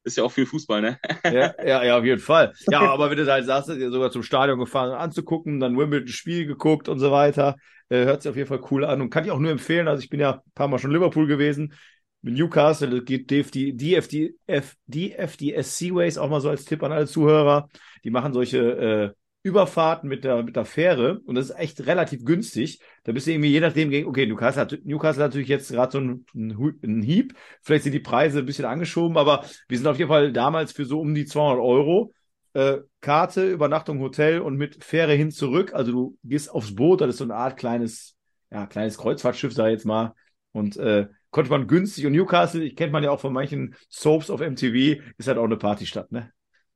ist 0.04 0.18
ja 0.18 0.24
auch 0.24 0.32
viel 0.32 0.46
Fußball, 0.46 0.82
ne? 0.82 1.00
Ja, 1.26 1.54
ja, 1.64 1.84
ja, 1.84 1.98
auf 1.98 2.06
jeden 2.06 2.22
Fall. 2.22 2.54
Ja, 2.70 2.82
aber 2.92 3.10
wenn 3.10 3.18
du 3.18 3.26
da 3.26 3.34
halt 3.34 3.46
sagst, 3.46 3.68
sogar 3.68 4.12
zum 4.12 4.24
Stadion 4.24 4.60
gefahren 4.60 4.92
anzugucken, 4.92 5.60
dann 5.60 5.78
Wimbledon 5.78 6.08
Spiel 6.08 6.46
geguckt 6.46 6.90
und 6.90 7.00
so 7.00 7.12
weiter, 7.12 7.56
äh, 7.90 8.06
hört 8.06 8.22
sich 8.22 8.30
auf 8.30 8.36
jeden 8.36 8.48
Fall 8.48 8.62
cool 8.72 8.86
an 8.86 9.02
und 9.02 9.10
kann 9.10 9.26
ich 9.26 9.32
auch 9.32 9.40
nur 9.40 9.52
empfehlen. 9.52 9.88
Also 9.88 10.04
ich 10.04 10.10
bin 10.10 10.20
ja 10.20 10.34
ein 10.34 10.52
paar 10.56 10.68
Mal 10.68 10.80
schon 10.80 10.92
Liverpool 10.92 11.28
gewesen, 11.28 11.74
mit 12.22 12.36
Newcastle, 12.36 12.90
das 12.90 13.06
geht 13.06 13.30
DFD, 13.32 13.74
DFD, 13.74 14.36
F, 14.46 14.76
DFDS 14.86 15.78
Seaways 15.78 16.18
auch 16.18 16.30
mal 16.30 16.42
so 16.42 16.50
als 16.50 16.66
Tipp 16.66 16.84
an 16.84 16.92
alle 16.92 17.08
Zuhörer. 17.08 17.68
Die 18.04 18.12
machen 18.12 18.34
solche 18.34 19.14
äh, 19.16 19.21
Überfahrten 19.44 20.08
mit 20.08 20.24
der, 20.24 20.44
mit 20.44 20.56
der 20.56 20.66
Fähre 20.66 21.20
und 21.26 21.36
das 21.36 21.50
ist 21.50 21.58
echt 21.58 21.86
relativ 21.88 22.24
günstig. 22.24 22.80
Da 23.04 23.12
bist 23.12 23.26
du 23.26 23.32
irgendwie 23.32 23.50
je 23.50 23.60
nachdem 23.60 23.90
gegen, 23.90 24.08
okay, 24.08 24.28
Newcastle 24.28 24.62
hat, 24.62 24.80
Newcastle 24.84 25.24
hat 25.24 25.32
natürlich 25.32 25.50
jetzt 25.50 25.72
gerade 25.72 25.92
so 25.92 25.98
einen, 25.98 26.26
einen 26.36 27.02
Hieb. 27.02 27.34
Vielleicht 27.64 27.84
sind 27.86 27.94
die 27.94 28.00
Preise 28.00 28.40
ein 28.40 28.46
bisschen 28.46 28.66
angeschoben, 28.66 29.18
aber 29.18 29.46
wir 29.68 29.78
sind 29.78 29.88
auf 29.88 29.98
jeden 29.98 30.10
Fall 30.10 30.32
damals 30.32 30.74
für 30.74 30.86
so 30.86 31.00
um 31.00 31.16
die 31.16 31.26
200 31.26 31.60
Euro 31.60 32.14
äh, 32.54 32.80
Karte, 33.00 33.50
Übernachtung, 33.50 34.00
Hotel 34.00 34.42
und 34.42 34.58
mit 34.58 34.84
Fähre 34.84 35.14
hin 35.14 35.32
zurück. 35.32 35.74
Also 35.74 35.92
du 35.92 36.18
gehst 36.24 36.52
aufs 36.52 36.76
Boot, 36.76 37.02
das 37.02 37.10
ist 37.10 37.18
so 37.18 37.24
eine 37.24 37.36
Art 37.36 37.58
kleines, 37.58 38.16
ja, 38.52 38.68
kleines 38.68 38.98
Kreuzfahrtschiff, 38.98 39.54
sag 39.54 39.68
ich 39.68 39.74
jetzt 39.74 39.86
mal. 39.86 40.14
Und 40.52 40.78
äh, 40.78 41.08
konnte 41.32 41.50
man 41.50 41.68
günstig. 41.68 42.06
Und 42.06 42.14
Newcastle, 42.14 42.64
ich 42.64 42.76
kennt 42.76 42.92
man 42.92 43.04
ja 43.04 43.12
auch 43.12 43.20
von 43.20 43.34
manchen 43.34 43.76
Soaps 43.90 44.30
auf 44.30 44.42
MTV, 44.42 45.02
ist 45.18 45.28
halt 45.28 45.38
auch 45.38 45.46
eine 45.46 45.58
Partystadt, 45.58 46.12
ne? 46.12 46.32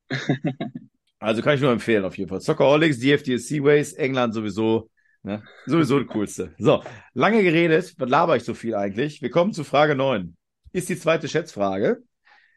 Also 1.25 1.41
kann 1.41 1.55
ich 1.55 1.61
nur 1.61 1.71
empfehlen 1.71 2.05
auf 2.05 2.17
jeden 2.17 2.29
Fall. 2.29 2.39
Soccerholics, 2.39 2.99
DFDS 2.99 3.47
Seaways, 3.47 3.93
England 3.93 4.35
sowieso, 4.35 4.91
ne? 5.23 5.41
Sowieso 5.65 5.99
das 5.99 6.07
Coolste. 6.07 6.53
So, 6.59 6.83
lange 7.15 7.41
geredet, 7.41 7.95
was 7.97 8.09
laber 8.09 8.35
ich 8.35 8.43
so 8.43 8.53
viel 8.53 8.75
eigentlich? 8.75 9.23
Wir 9.23 9.31
kommen 9.31 9.51
zu 9.51 9.63
Frage 9.63 9.95
9. 9.95 10.35
Ist 10.71 10.89
die 10.89 10.97
zweite 10.99 11.27
Schätzfrage. 11.27 12.03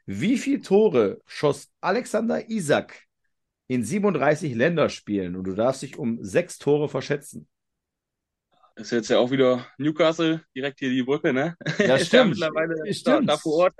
Wie 0.04 0.36
viele 0.36 0.60
Tore 0.60 1.18
schoss 1.26 1.70
Alexander 1.80 2.50
Isak 2.50 2.94
in 3.68 3.84
37 3.84 4.54
Länderspielen? 4.54 5.34
Und 5.34 5.44
du 5.44 5.54
darfst 5.54 5.80
dich 5.82 5.98
um 5.98 6.22
sechs 6.22 6.58
Tore 6.58 6.90
verschätzen. 6.90 7.48
Ist 8.76 8.92
jetzt 8.92 9.08
ja 9.08 9.18
auch 9.18 9.30
wieder 9.30 9.66
Newcastle, 9.78 10.42
direkt 10.54 10.78
hier 10.78 10.90
die 10.90 11.02
Brücke, 11.02 11.32
ne? 11.32 11.56
Ja, 11.78 11.96
Ist 11.96 12.12
ja 12.12 12.20
stimmt. 12.20 12.30
mittlerweile 12.30 12.74
da, 12.76 12.92
Stimmt. 12.92 13.28
da 13.30 13.36
vor 13.38 13.54
Ort. 13.64 13.74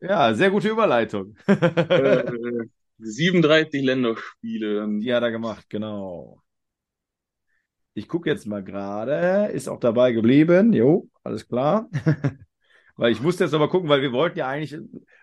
Ja, 0.00 0.34
sehr 0.34 0.50
gute 0.50 0.68
Überleitung. 0.68 1.36
Äh, 1.46 2.24
37 2.98 3.82
Länderspiele. 3.82 4.86
Die 5.00 5.14
hat 5.14 5.22
er 5.22 5.30
gemacht, 5.30 5.66
genau. 5.68 6.42
Ich 7.94 8.08
gucke 8.08 8.30
jetzt 8.30 8.46
mal 8.46 8.62
gerade. 8.62 9.52
Ist 9.52 9.68
auch 9.68 9.80
dabei 9.80 10.12
geblieben. 10.12 10.72
Jo, 10.72 11.08
alles 11.22 11.48
klar. 11.48 11.88
weil 12.96 13.12
ich 13.12 13.20
musste 13.20 13.44
jetzt 13.44 13.52
noch 13.52 13.60
mal 13.60 13.68
gucken, 13.68 13.88
weil 13.88 14.02
wir 14.02 14.12
wollten 14.12 14.38
ja 14.38 14.48
eigentlich 14.48 14.78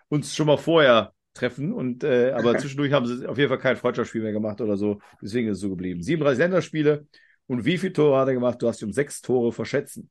uns 0.10 0.36
schon 0.36 0.48
mal 0.48 0.58
vorher 0.58 1.14
treffen 1.34 1.74
und 1.74 2.04
äh, 2.04 2.32
aber 2.32 2.58
zwischendurch 2.58 2.92
haben 2.94 3.06
sie 3.06 3.28
auf 3.28 3.38
jeden 3.38 3.50
Fall 3.50 3.60
kein 3.60 3.76
Freundschaftsspiel 3.76 4.22
mehr 4.22 4.32
gemacht 4.32 4.62
oder 4.62 4.78
so. 4.78 5.00
Deswegen 5.22 5.50
ist 5.50 5.58
es 5.58 5.62
so 5.62 5.70
geblieben. 5.70 6.02
37 6.02 6.40
Länderspiele. 6.40 7.08
Und 7.48 7.66
wie 7.66 7.78
viele 7.78 7.94
Tore 7.94 8.18
hat 8.18 8.28
er 8.28 8.34
gemacht? 8.34 8.62
Du 8.62 8.68
hast 8.68 8.82
dich 8.82 8.86
um 8.86 8.94
sechs 8.94 9.22
Tore 9.22 9.52
verschätzen. 9.52 10.10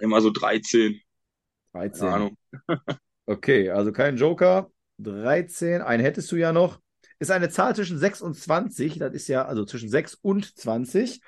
Immer 0.00 0.20
so 0.20 0.30
13. 0.30 1.00
13. 1.72 2.00
Keine 2.00 2.12
Ahnung. 2.12 2.38
Okay, 3.26 3.70
also 3.70 3.92
kein 3.92 4.16
Joker. 4.16 4.70
13, 4.98 5.82
einen 5.82 6.02
hättest 6.02 6.30
du 6.32 6.36
ja 6.36 6.52
noch. 6.52 6.80
Ist 7.20 7.30
eine 7.30 7.48
Zahl 7.48 7.74
zwischen 7.74 7.98
6 7.98 8.20
und 8.22 8.34
20. 8.34 8.98
Das 8.98 9.12
ist 9.12 9.28
ja, 9.28 9.44
also 9.44 9.64
zwischen 9.64 9.88
6 9.88 10.14
und 10.14 10.56
20. 10.56 11.20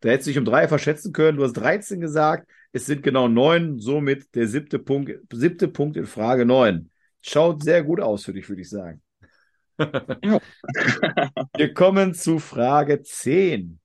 Da 0.00 0.08
hättest 0.08 0.26
du 0.26 0.30
dich 0.30 0.38
um 0.38 0.44
drei 0.44 0.68
verschätzen 0.68 1.12
können. 1.12 1.36
Du 1.36 1.44
hast 1.44 1.52
13 1.54 2.00
gesagt. 2.00 2.48
Es 2.72 2.86
sind 2.86 3.02
genau 3.02 3.28
neun. 3.28 3.78
Somit 3.78 4.34
der 4.34 4.48
siebte 4.48 4.78
Punkt, 4.78 5.12
siebte 5.32 5.68
Punkt 5.68 5.96
in 5.96 6.06
Frage 6.06 6.46
9. 6.46 6.90
Schaut 7.20 7.62
sehr 7.62 7.82
gut 7.82 8.00
aus 8.00 8.24
für 8.24 8.32
dich, 8.32 8.48
würde 8.48 8.62
ich 8.62 8.70
sagen. 8.70 9.02
Wir 9.78 11.74
kommen 11.74 12.14
zu 12.14 12.38
Frage 12.38 13.02
10. 13.02 13.80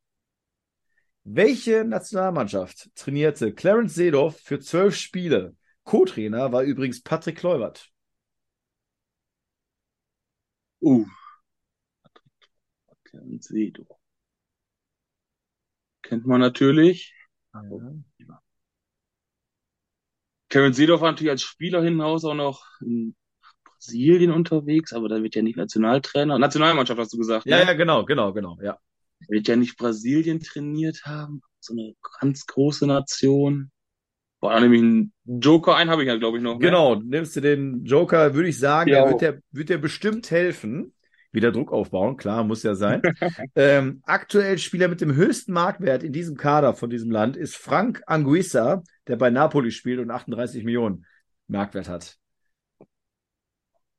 Welche 1.24 1.84
Nationalmannschaft 1.84 2.90
trainierte 2.96 3.54
Clarence 3.54 3.96
Seedorf 3.96 4.40
für 4.40 4.60
zwölf 4.60 4.96
Spiele? 4.96 5.56
Co-Trainer 5.84 6.52
war 6.52 6.64
übrigens 6.64 7.02
Patrick 7.02 7.38
Uh. 10.82 11.06
Clarence 13.04 13.48
Seedorf. 13.48 13.98
Kennt 16.04 16.26
man 16.26 16.40
natürlich. 16.40 17.14
Karen 20.50 20.74
Seedorf 20.74 21.02
war 21.02 21.12
natürlich 21.12 21.32
als 21.32 21.44
Spieler 21.44 21.84
hinten 21.84 22.02
raus 22.02 22.26
auch 22.26 22.34
noch 22.34 22.66
in 22.82 23.16
Brasilien 23.64 24.32
unterwegs, 24.32 24.94
aber 24.94 25.10
da 25.10 25.22
wird 25.22 25.36
ja 25.36 25.42
nicht 25.42 25.58
Nationaltrainer. 25.58 26.40
Nationalmannschaft 26.40 27.00
hast 27.00 27.14
du 27.14 27.18
gesagt, 27.18 27.46
Ja, 27.46 27.58
ne? 27.58 27.66
ja, 27.66 27.74
genau, 27.74 28.06
genau, 28.06 28.34
genau, 28.34 28.58
ja. 28.62 28.78
Er 29.22 29.28
wird 29.30 29.48
ja 29.48 29.56
nicht 29.56 29.78
Brasilien 29.78 30.40
trainiert 30.40 31.06
haben. 31.06 31.42
So 31.60 31.74
eine 31.74 31.94
ganz 32.20 32.46
große 32.46 32.88
Nation. 32.88 33.72
War 34.42 34.54
da 34.54 34.60
nämlich 34.62 34.82
ein 34.82 35.12
Joker, 35.26 35.76
einen 35.76 35.90
habe 35.90 36.04
ich 36.04 36.08
ja, 36.08 36.16
glaube 36.18 36.38
ich, 36.38 36.44
noch. 36.44 36.54
Ne? 36.56 36.60
Genau, 36.60 36.96
nimmst 36.96 37.36
du 37.36 37.42
den 37.42 37.84
Joker, 37.84 38.34
würde 38.34 38.50
ich 38.50 38.58
sagen, 38.58 38.90
Ja. 38.90 39.02
der 39.04 39.12
wird 39.12 39.22
dir, 39.22 39.42
wird 39.52 39.70
dir 39.70 39.78
bestimmt 39.80 40.32
helfen. 40.32 40.94
Wieder 41.32 41.52
Druck 41.52 41.72
aufbauen, 41.72 42.18
klar, 42.18 42.44
muss 42.44 42.64
ja 42.64 42.74
sein. 42.74 43.02
ähm, 43.56 44.02
aktuell 44.06 44.58
Spieler 44.58 44.88
mit 44.88 45.02
dem 45.02 45.14
höchsten 45.14 45.54
Marktwert 45.54 46.04
in 46.04 46.14
diesem 46.14 46.38
Kader 46.38 46.74
von 46.74 46.90
diesem 46.90 47.12
Land 47.12 47.38
ist 47.38 47.56
Frank 47.56 48.02
Anguissa, 48.08 48.82
der 49.08 49.18
bei 49.18 49.30
Napoli 49.30 49.72
spielt 49.72 50.00
und 50.00 50.10
38 50.10 50.64
Millionen 50.64 51.06
Marktwert 51.48 51.90
hat. 51.90 52.18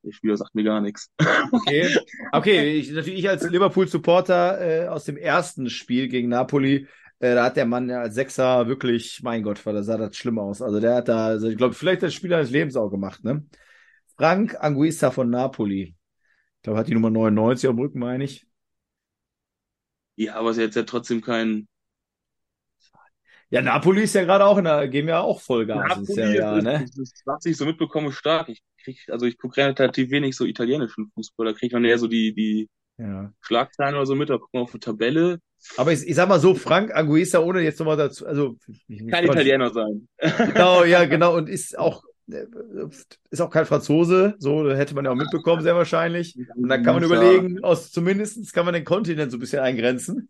Der 0.03 0.11
Spieler 0.11 0.35
sagt 0.35 0.55
mir 0.55 0.63
gar 0.63 0.81
nichts. 0.81 1.09
Okay, 1.53 1.95
okay, 2.31 2.71
ich, 2.73 2.91
natürlich 2.91 3.19
ich 3.19 3.29
als 3.29 3.47
Liverpool-Supporter 3.47 4.85
äh, 4.85 4.87
aus 4.87 5.03
dem 5.03 5.17
ersten 5.17 5.69
Spiel 5.69 6.07
gegen 6.07 6.29
Napoli, 6.29 6.87
äh, 7.21 7.35
da 7.35 7.45
hat 7.45 7.57
der 7.57 7.65
Mann 7.65 7.89
ja 7.89 8.01
als 8.01 8.15
Sechser 8.15 8.67
wirklich, 8.67 9.21
mein 9.23 9.43
Gott, 9.43 9.61
da 9.65 9.83
sah 9.83 9.97
das 9.97 10.15
schlimm 10.17 10.39
aus. 10.39 10.61
Also 10.61 10.79
der 10.79 10.95
hat 10.95 11.07
da, 11.09 11.27
also 11.27 11.47
ich 11.49 11.57
glaube, 11.57 11.73
vielleicht 11.75 12.03
das 12.03 12.13
Spieler 12.13 12.39
des 12.39 12.51
Lebens 12.51 12.75
auch 12.75 12.89
gemacht, 12.89 13.23
ne? 13.23 13.45
Frank 14.17 14.57
Anguissa 14.61 15.11
von 15.11 15.29
Napoli. 15.29 15.95
Ich 16.57 16.63
glaube, 16.63 16.79
hat 16.79 16.87
die 16.89 16.93
Nummer 16.95 17.11
99 17.11 17.69
am 17.69 17.79
Rücken, 17.79 17.99
meine 17.99 18.25
ich. 18.25 18.47
Ja, 20.15 20.35
aber 20.35 20.51
es 20.51 20.57
ist 20.57 20.63
jetzt 20.63 20.75
ja 20.75 20.83
trotzdem 20.83 21.21
kein 21.21 21.67
Ja, 23.49 23.61
Napoli 23.61 24.03
ist 24.03 24.15
ja 24.15 24.23
gerade 24.23 24.45
auch 24.45 24.57
in 24.57 24.63
der, 24.65 24.87
geben 24.87 25.09
ja 25.09 25.19
auch 25.21 25.41
Vollgas 25.41 25.97
in 25.97 26.05
Serie 26.05 26.47
A, 26.47 26.61
ist, 26.61 26.61
ne? 26.61 26.89
ist, 26.95 26.97
ist, 26.99 27.21
was 27.25 27.45
ich 27.45 27.57
so 27.57 27.65
mitbekomme, 27.65 28.11
stark. 28.11 28.49
Ich 28.49 28.61
krieg, 28.83 28.99
also 29.09 29.25
ich 29.25 29.37
gucke 29.37 29.57
relativ 29.57 30.09
wenig 30.11 30.35
so 30.35 30.45
italienischen 30.45 31.11
Fußball. 31.13 31.45
Da 31.47 31.53
kriegt 31.53 31.73
man 31.73 31.85
eher 31.85 31.97
so 31.97 32.07
die, 32.07 32.33
die 32.33 32.69
Ja. 32.97 33.33
Schlagzeilen 33.41 33.95
oder 33.95 34.05
so 34.07 34.15
mit. 34.15 34.29
Da 34.29 34.37
gucken 34.37 34.59
wir 34.59 34.63
auf 34.63 34.71
die 34.73 34.79
Tabelle. 34.79 35.39
Aber 35.77 35.91
ich, 35.93 36.07
ich 36.07 36.15
sag 36.15 36.27
mal 36.27 36.39
so, 36.39 36.55
Frank 36.55 36.93
Anguissa, 36.95 37.39
ohne 37.39 37.61
jetzt 37.61 37.79
nochmal 37.79 37.97
dazu, 37.97 38.25
also 38.25 38.57
Kein 39.09 39.25
Italiener 39.25 39.69
sein. 39.71 40.07
Genau, 40.19 40.83
ja, 40.83 41.05
genau. 41.05 41.35
Und 41.35 41.49
ist 41.49 41.77
auch 41.77 42.03
ist 43.29 43.41
auch 43.41 43.49
kein 43.49 43.65
Franzose, 43.65 44.35
so 44.37 44.69
hätte 44.71 44.95
man 44.95 45.05
ja 45.05 45.11
auch 45.11 45.15
mitbekommen, 45.15 45.61
sehr 45.63 45.75
wahrscheinlich. 45.75 46.37
Und 46.55 46.69
dann 46.69 46.83
kann 46.83 46.95
man 46.95 47.03
überlegen, 47.03 47.63
aus 47.63 47.91
zumindest 47.91 48.53
kann 48.53 48.65
man 48.65 48.73
den 48.73 48.85
Kontinent 48.85 49.31
so 49.31 49.37
ein 49.37 49.39
bisschen 49.39 49.59
eingrenzen. 49.59 50.29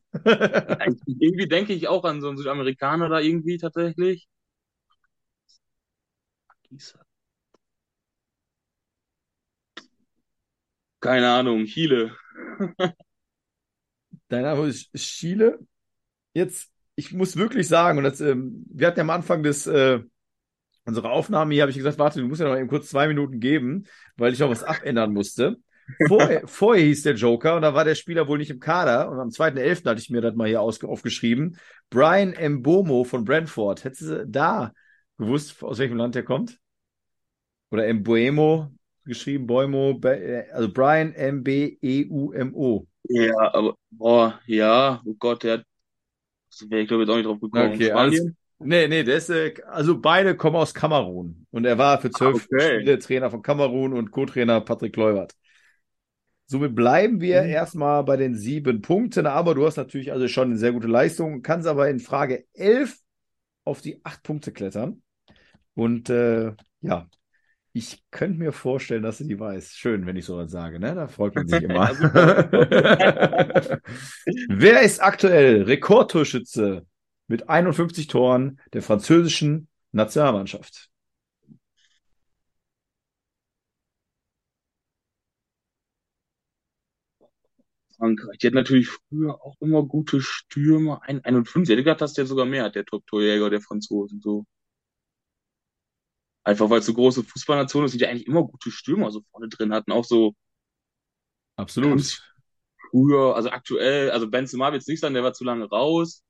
irgendwie 1.06 1.48
denke 1.48 1.74
ich 1.74 1.88
auch 1.88 2.04
an 2.04 2.22
so 2.22 2.30
einen 2.30 2.38
Südamerikaner 2.38 3.10
da 3.10 3.20
irgendwie 3.20 3.58
tatsächlich. 3.58 4.28
Keine 11.00 11.30
Ahnung, 11.30 11.66
Chile. 11.66 12.16
Dein 14.32 14.44
Name 14.44 14.66
ist 14.66 14.94
Chile. 14.96 15.60
Jetzt, 16.34 16.72
ich 16.96 17.12
muss 17.12 17.36
wirklich 17.36 17.68
sagen, 17.68 17.98
und 17.98 18.06
das, 18.06 18.22
ähm, 18.22 18.66
wir 18.72 18.88
hatten 18.88 19.00
ja 19.00 19.04
am 19.04 19.10
Anfang 19.10 19.44
des 19.44 19.68
äh, 19.68 20.00
unserer 20.86 21.12
Aufnahme 21.12 21.54
hier, 21.54 21.64
habe 21.64 21.72
ich 21.72 21.78
gesagt, 21.78 22.00
warte, 22.00 22.22
du 22.22 22.28
musst 22.30 22.40
ja 22.40 22.48
noch 22.48 22.58
eben 22.58 22.70
kurz 22.70 22.90
zwei 22.90 23.10
Minuten 23.10 23.42
geben, 23.42 23.88
weil 24.16 24.32
ich 24.32 24.40
noch 24.40 24.50
was 24.50 24.64
abändern 24.64 25.12
musste. 25.12 25.58
Vorher, 26.08 26.44
vorher 26.48 26.86
hieß 26.86 27.04
der 27.04 27.16
Joker 27.16 27.58
und 27.58 27.64
da 27.64 27.74
war 27.74 27.84
der 27.84 27.96
Spieler 27.96 28.26
wohl 28.30 28.38
nicht 28.38 28.52
im 28.52 28.62
Kader. 28.62 29.12
Und 29.12 29.20
am 29.20 29.28
2.11. 29.28 29.90
hatte 29.90 30.00
ich 30.00 30.10
mir 30.10 30.22
das 30.22 30.34
mal 30.34 30.48
hier 30.48 30.62
aufgeschrieben. 30.62 31.58
Brian 31.90 32.34
Mbomo 32.40 33.04
von 33.04 33.26
Brentford. 33.26 33.84
Hättest 33.84 34.10
du 34.10 34.26
da 34.26 34.72
gewusst, 35.18 35.62
aus 35.62 35.78
welchem 35.78 35.98
Land 35.98 36.16
der 36.16 36.24
kommt? 36.24 36.58
Oder 37.70 37.94
Mboemo 37.94 38.72
geschrieben, 39.04 39.46
Boemo, 39.46 40.00
also 40.54 40.72
Brian 40.72 41.14
M-B-E-U-M-O. 41.14 42.88
Ja, 43.04 43.54
aber, 43.54 43.76
boah, 43.90 44.40
ja, 44.46 45.02
oh 45.06 45.16
Gott, 45.18 45.44
der 45.44 45.64
wäre 46.68 46.82
ich 46.82 46.88
glaube 46.88 47.04
jetzt 47.04 47.10
auch 47.10 47.16
nicht 47.16 47.26
drauf 47.26 47.40
gekommen. 47.40 47.74
Okay, 47.74 47.92
alles, 47.92 48.26
nee, 48.60 48.88
nee, 48.88 49.04
der 49.04 49.18
ist, 49.18 49.30
äh, 49.30 49.54
also 49.68 50.00
beide 50.00 50.36
kommen 50.36 50.56
aus 50.56 50.74
Kamerun. 50.74 51.46
Und 51.52 51.66
er 51.66 51.78
war 51.78 52.00
für 52.00 52.12
zwölf 52.12 52.48
okay. 52.52 52.80
Spiele 52.80 53.00
Trainer 53.00 53.32
von 53.32 53.42
Kamerun 53.42 53.94
und 53.94 54.12
Co-Trainer 54.12 54.62
Patrick 54.62 54.96
Leubert. 54.96 55.34
Somit 56.46 56.76
bleiben 56.76 57.22
wir 57.22 57.44
mhm. 57.44 57.50
erstmal 57.50 58.04
bei 58.04 58.18
den 58.18 58.36
sieben 58.36 58.82
Punkten, 58.82 59.26
aber 59.26 59.56
du 59.56 59.66
hast 59.66 59.78
natürlich 59.78 60.12
also 60.12 60.28
schon 60.28 60.50
eine 60.50 60.58
sehr 60.58 60.74
gute 60.74 60.88
Leistung, 60.88 61.42
kannst 61.42 61.68
aber 61.68 61.90
in 61.90 62.00
Frage 62.00 62.46
elf 62.54 63.00
auf 63.64 63.82
die 63.82 64.04
acht 64.04 64.22
Punkte 64.24 64.52
klettern. 64.52 65.02
Und 65.74 66.10
äh, 66.10 66.54
ja, 66.82 67.08
ich 67.74 68.04
könnte 68.12 68.40
mir 68.40 68.52
vorstellen, 68.52 69.04
dass 69.04 69.20
du 69.20 69.24
die 69.26 69.40
weiß. 69.40 69.74
Schön, 69.76 70.06
wenn 70.06 70.16
ich 70.18 70.26
sowas 70.26 70.52
sage, 70.52 70.80
ne? 70.80 70.94
Da 70.96 71.08
freut 71.08 71.36
man 71.36 71.48
sich 71.48 71.62
immer. 71.64 71.90
Wer 74.50 74.82
ist 74.82 75.02
aktuell 75.02 75.64
Rekordtorschütze 75.64 76.86
mit 77.28 77.50
51 77.50 78.08
Toren 78.08 78.60
der 78.74 78.82
französischen 78.82 79.68
Nationalmannschaft? 79.92 80.90
Frankreich. 87.98 88.38
Die 88.40 88.48
hat 88.48 88.54
natürlich 88.54 88.90
früher 88.90 89.36
auch 89.42 89.56
immer 89.62 89.84
gute 89.84 90.22
Stürmer. 90.22 91.02
Ein, 91.04 91.24
51. 91.24 91.70
Ich 91.70 91.78
hätte 91.78 91.84
gedacht, 91.84 92.02
dass 92.02 92.14
der 92.14 92.26
sogar 92.26 92.46
mehr 92.46 92.64
hat, 92.64 92.76
der 92.76 92.86
Top-Torjäger 92.86 93.50
der 93.50 93.62
Franzosen. 93.62 94.20
So. 94.22 94.46
Einfach 96.44 96.70
weil 96.70 96.80
es 96.80 96.86
so 96.88 96.94
große 96.94 97.24
Fußballnationen 97.24 97.88
sind, 97.88 98.02
die 98.02 98.08
eigentlich 98.08 98.28
immer 98.28 98.44
gute 98.44 98.72
Stürmer 98.72 99.12
so 99.12 99.22
vorne 99.32 99.48
drin 99.50 99.74
hatten. 99.74 99.92
Auch 99.92 100.06
so. 100.06 100.34
Absolut. 101.56 102.20
Früher, 102.90 103.36
also 103.36 103.50
aktuell, 103.52 104.12
also 104.12 104.30
Benzema 104.30 104.72
wird 104.72 104.82
es 104.82 104.88
nicht 104.88 105.00
sein, 105.00 105.14
der 105.14 105.24
war 105.24 105.34
zu 105.34 105.44
lange 105.44 105.66
raus. 105.70 106.24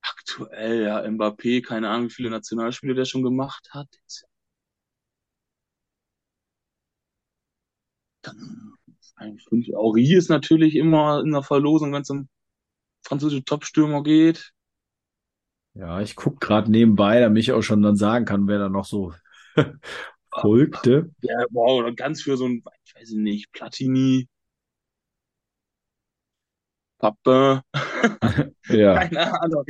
Aktuell, 0.00 0.82
ja, 0.84 1.00
Mbappé, 1.02 1.62
keine 1.62 1.88
Ahnung, 1.88 2.08
wie 2.08 2.12
viele 2.14 2.30
Nationalspiele 2.30 2.94
der 2.94 3.04
schon 3.04 3.22
gemacht 3.22 3.68
hat. 3.72 3.88
Dann, 8.22 8.74
eigentlich, 9.16 9.76
Auri 9.76 10.14
ist 10.14 10.28
natürlich 10.28 10.74
immer 10.76 11.20
in 11.20 11.32
der 11.32 11.42
Verlosung, 11.42 11.92
wenn 11.92 12.02
es 12.02 12.10
um 12.10 12.28
französische 13.02 13.44
Top-Stürmer 13.44 14.02
geht. 14.02 14.52
Ja, 15.78 16.00
ich 16.00 16.16
gucke 16.16 16.38
gerade 16.38 16.70
nebenbei, 16.70 17.20
damit 17.20 17.42
ich 17.42 17.52
auch 17.52 17.62
schon 17.62 17.82
dann 17.82 17.96
sagen 17.96 18.24
kann, 18.24 18.48
wer 18.48 18.58
da 18.58 18.68
noch 18.68 18.86
so 18.86 19.12
folgte. 20.34 21.10
Ja, 21.20 21.44
wow, 21.50 21.80
oder 21.80 21.92
ganz 21.92 22.22
für 22.22 22.36
so 22.36 22.46
ein, 22.46 22.62
ich 22.84 22.94
weiß 22.94 23.10
nicht, 23.12 23.52
Platini, 23.52 24.26
Pappe. 26.98 27.62
ja. 28.68 29.06
Keine 29.06 29.40
Ahnung. 29.40 29.64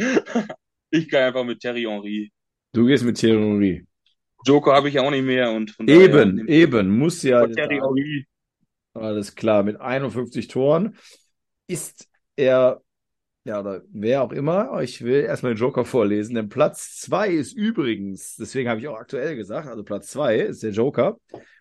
Ich 0.90 1.08
gehe 1.08 1.24
einfach 1.24 1.44
mit 1.44 1.60
Thierry 1.60 1.82
Henry. 1.82 2.30
Du 2.72 2.86
gehst 2.86 3.04
mit 3.04 3.18
Thierry 3.18 3.40
Henry. 3.40 3.86
Joker 4.44 4.74
habe 4.74 4.88
ich 4.88 4.94
ja 4.94 5.02
auch 5.02 5.10
nicht 5.10 5.24
mehr 5.24 5.50
und 5.50 5.72
von 5.72 5.88
Eben, 5.88 6.46
eben, 6.46 6.96
muss 6.96 7.22
ja. 7.24 7.46
Thierry 7.48 7.80
Henry. 7.80 8.26
Alles 8.94 9.34
klar, 9.34 9.64
mit 9.64 9.80
51 9.80 10.46
Toren 10.46 10.96
ist 11.66 12.08
er 12.36 12.80
ja, 13.46 13.60
oder 13.60 13.82
wer 13.92 14.22
auch 14.24 14.32
immer, 14.32 14.82
ich 14.82 15.02
will 15.04 15.22
erstmal 15.22 15.54
den 15.54 15.60
Joker 15.60 15.84
vorlesen, 15.84 16.34
denn 16.34 16.48
Platz 16.48 16.96
2 17.02 17.28
ist 17.28 17.52
übrigens, 17.52 18.34
deswegen 18.34 18.68
habe 18.68 18.80
ich 18.80 18.88
auch 18.88 18.96
aktuell 18.96 19.36
gesagt, 19.36 19.68
also 19.68 19.84
Platz 19.84 20.08
2 20.08 20.36
ist 20.40 20.64
der 20.64 20.72
Joker, 20.72 21.16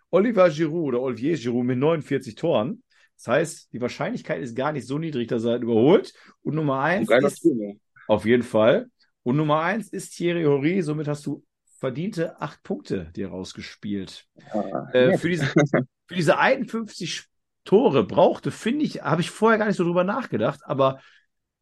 Oliver 0.09 0.49
Giroud 0.49 0.95
oder 0.95 1.01
Olivier 1.01 1.37
Giroud 1.37 1.65
mit 1.65 1.77
49 1.77 2.33
Toren. 2.33 2.81
Das 3.17 3.27
heißt, 3.27 3.73
die 3.73 3.81
Wahrscheinlichkeit 3.81 4.41
ist 4.41 4.55
gar 4.55 4.71
nicht 4.71 4.87
so 4.87 4.97
niedrig, 4.97 5.27
dass 5.27 5.45
er 5.45 5.51
halt 5.51 5.63
überholt. 5.63 6.13
Und 6.41 6.55
Nummer 6.55 6.81
1 6.81 7.07
ist 7.07 7.37
Spiel, 7.37 7.79
auf 8.07 8.25
jeden 8.25 8.43
Fall. 8.43 8.87
Und 9.21 9.37
Nummer 9.37 9.61
1 9.61 9.89
ist 9.89 10.15
Thierry 10.15 10.43
Horry, 10.43 10.81
somit 10.81 11.07
hast 11.07 11.25
du 11.27 11.43
verdiente 11.79 12.41
8 12.41 12.63
Punkte 12.63 13.11
dir 13.15 13.27
rausgespielt. 13.27 14.25
Ja. 14.53 14.89
Äh, 14.91 15.17
für, 15.19 15.29
diese, 15.29 15.45
für 15.45 16.15
diese 16.15 16.39
51 16.39 17.25
Tore 17.63 18.03
brauchte, 18.03 18.49
finde 18.49 18.85
ich, 18.85 19.03
habe 19.03 19.21
ich 19.21 19.29
vorher 19.29 19.59
gar 19.59 19.67
nicht 19.67 19.77
so 19.77 19.83
drüber 19.83 20.03
nachgedacht, 20.03 20.61
aber 20.63 20.99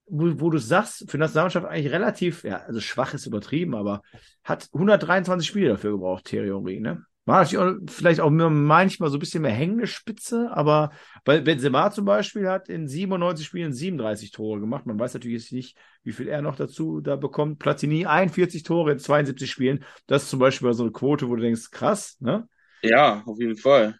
wo, 0.05 0.39
wo 0.39 0.49
du 0.49 0.57
sagst, 0.57 1.09
für 1.09 1.17
Nationalmannschaft 1.17 1.65
eigentlich 1.65 1.91
relativ, 1.91 2.43
ja, 2.43 2.57
also 2.57 2.79
schwach 2.79 3.13
ist 3.13 3.25
übertrieben, 3.25 3.75
aber 3.75 4.01
hat 4.43 4.69
123 4.73 5.47
Spiele 5.47 5.69
dafür 5.69 5.91
gebraucht, 5.91 6.31
Henry, 6.31 6.79
ne? 6.79 7.05
War 7.25 7.41
natürlich 7.41 7.63
auch, 7.63 7.73
vielleicht 7.87 8.19
auch 8.19 8.29
manchmal 8.29 9.09
so 9.09 9.15
ein 9.15 9.19
bisschen 9.21 9.43
mehr 9.43 9.51
hängende 9.51 9.87
Spitze, 9.87 10.49
aber 10.51 10.91
weil 11.23 11.41
Benzema 11.41 11.89
zum 11.89 12.03
Beispiel 12.03 12.49
hat 12.49 12.67
in 12.67 12.85
97 12.85 13.45
Spielen 13.45 13.71
37 13.71 14.31
Tore 14.31 14.59
gemacht. 14.59 14.85
Man 14.85 14.99
weiß 14.99 15.13
natürlich 15.13 15.41
jetzt 15.41 15.53
nicht, 15.53 15.77
wie 16.03 16.11
viel 16.11 16.27
er 16.27 16.41
noch 16.41 16.57
dazu 16.57 16.99
da 16.99 17.15
bekommt. 17.15 17.59
Platini 17.59 18.05
41 18.05 18.63
Tore 18.63 18.91
in 18.91 18.99
72 18.99 19.49
Spielen. 19.49 19.85
Das 20.05 20.23
ist 20.23 20.31
zum 20.31 20.39
Beispiel 20.39 20.73
so 20.73 20.83
eine 20.83 20.91
Quote, 20.91 21.29
wo 21.29 21.37
du 21.37 21.41
denkst, 21.41 21.71
krass, 21.71 22.17
ne? 22.19 22.45
Ja, 22.81 23.23
auf 23.25 23.39
jeden 23.39 23.55
Fall. 23.55 23.97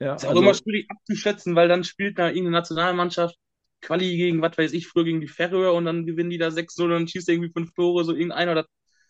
Ja, 0.00 0.14
ist 0.14 0.24
auch 0.24 0.30
also, 0.30 0.40
immer 0.40 0.54
schwierig 0.54 0.86
abzuschätzen, 0.88 1.54
weil 1.54 1.68
dann 1.68 1.84
spielt 1.84 2.18
da 2.18 2.28
irgendeine 2.28 2.52
Nationalmannschaft 2.52 3.36
Quali 3.82 4.16
gegen, 4.16 4.40
was 4.40 4.56
weiß 4.56 4.72
ich, 4.72 4.88
früher 4.88 5.04
gegen 5.04 5.20
die 5.20 5.28
Färöer 5.28 5.74
und 5.74 5.84
dann 5.84 6.06
gewinnen 6.06 6.30
die 6.30 6.38
da 6.38 6.48
6-0 6.48 6.84
und 6.84 6.90
dann 6.90 7.08
schießt 7.08 7.28
irgendwie 7.28 7.52
fünf 7.52 7.72
Tore, 7.74 8.04
so 8.04 8.14
irgendeiner. 8.14 8.54
Das 8.54 8.66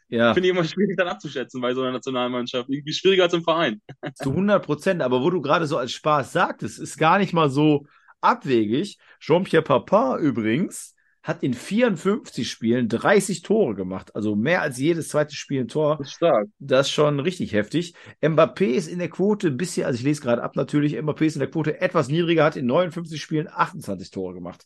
ja. 0.08 0.34
finde 0.34 0.48
ich 0.48 0.54
immer 0.54 0.64
schwierig 0.64 0.96
dann 0.96 1.08
abzuschätzen 1.08 1.60
bei 1.60 1.74
so 1.74 1.82
einer 1.82 1.92
Nationalmannschaft. 1.92 2.68
Irgendwie 2.68 2.92
schwieriger 2.92 3.24
als 3.24 3.34
im 3.34 3.44
Verein. 3.44 3.80
Zu 4.14 4.30
100 4.30 4.64
Prozent, 4.64 5.02
aber 5.02 5.22
wo 5.22 5.30
du 5.30 5.40
gerade 5.40 5.66
so 5.66 5.76
als 5.76 5.92
Spaß 5.92 6.32
sagtest, 6.32 6.78
ist 6.78 6.98
gar 6.98 7.18
nicht 7.18 7.32
mal 7.32 7.50
so 7.50 7.86
abwegig. 8.20 8.98
Jean-Pierre 9.20 9.62
Papin 9.62 10.18
übrigens 10.18 10.94
hat 11.22 11.42
in 11.42 11.54
54 11.54 12.50
Spielen 12.50 12.88
30 12.88 13.42
Tore 13.42 13.74
gemacht. 13.74 14.14
Also 14.16 14.34
mehr 14.34 14.60
als 14.60 14.78
jedes 14.78 15.08
zweite 15.08 15.34
Spiel 15.36 15.60
ein 15.60 15.68
Tor. 15.68 15.98
Das 15.98 16.08
ist 16.08 16.14
stark. 16.14 16.48
Das 16.58 16.86
ist 16.88 16.92
schon 16.92 17.20
richtig 17.20 17.52
heftig. 17.52 17.94
Mbappé 18.20 18.64
ist 18.64 18.88
in 18.88 18.98
der 18.98 19.08
Quote 19.08 19.48
ein 19.48 19.56
bisschen, 19.56 19.86
also 19.86 19.96
ich 19.96 20.02
lese 20.02 20.20
gerade 20.20 20.42
ab 20.42 20.56
natürlich, 20.56 20.98
Mbappé 20.98 21.24
ist 21.24 21.36
in 21.36 21.40
der 21.40 21.50
Quote 21.50 21.80
etwas 21.80 22.08
niedriger, 22.08 22.44
hat 22.44 22.56
in 22.56 22.66
59 22.66 23.20
Spielen 23.22 23.48
28 23.48 24.10
Tore 24.10 24.34
gemacht. 24.34 24.64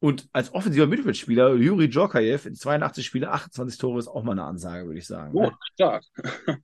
Und 0.00 0.28
als 0.32 0.52
offensiver 0.52 0.86
Mittelfeldspieler, 0.86 1.54
Juri 1.54 1.88
Djorkaev 1.88 2.46
in 2.46 2.54
82 2.54 3.04
Spielen 3.04 3.24
28 3.24 3.78
Tore 3.78 3.98
ist 3.98 4.08
auch 4.08 4.22
mal 4.22 4.32
eine 4.32 4.44
Ansage, 4.44 4.86
würde 4.86 4.98
ich 4.98 5.06
sagen. 5.06 5.32
Oh, 5.34 5.50
stark. 5.74 6.04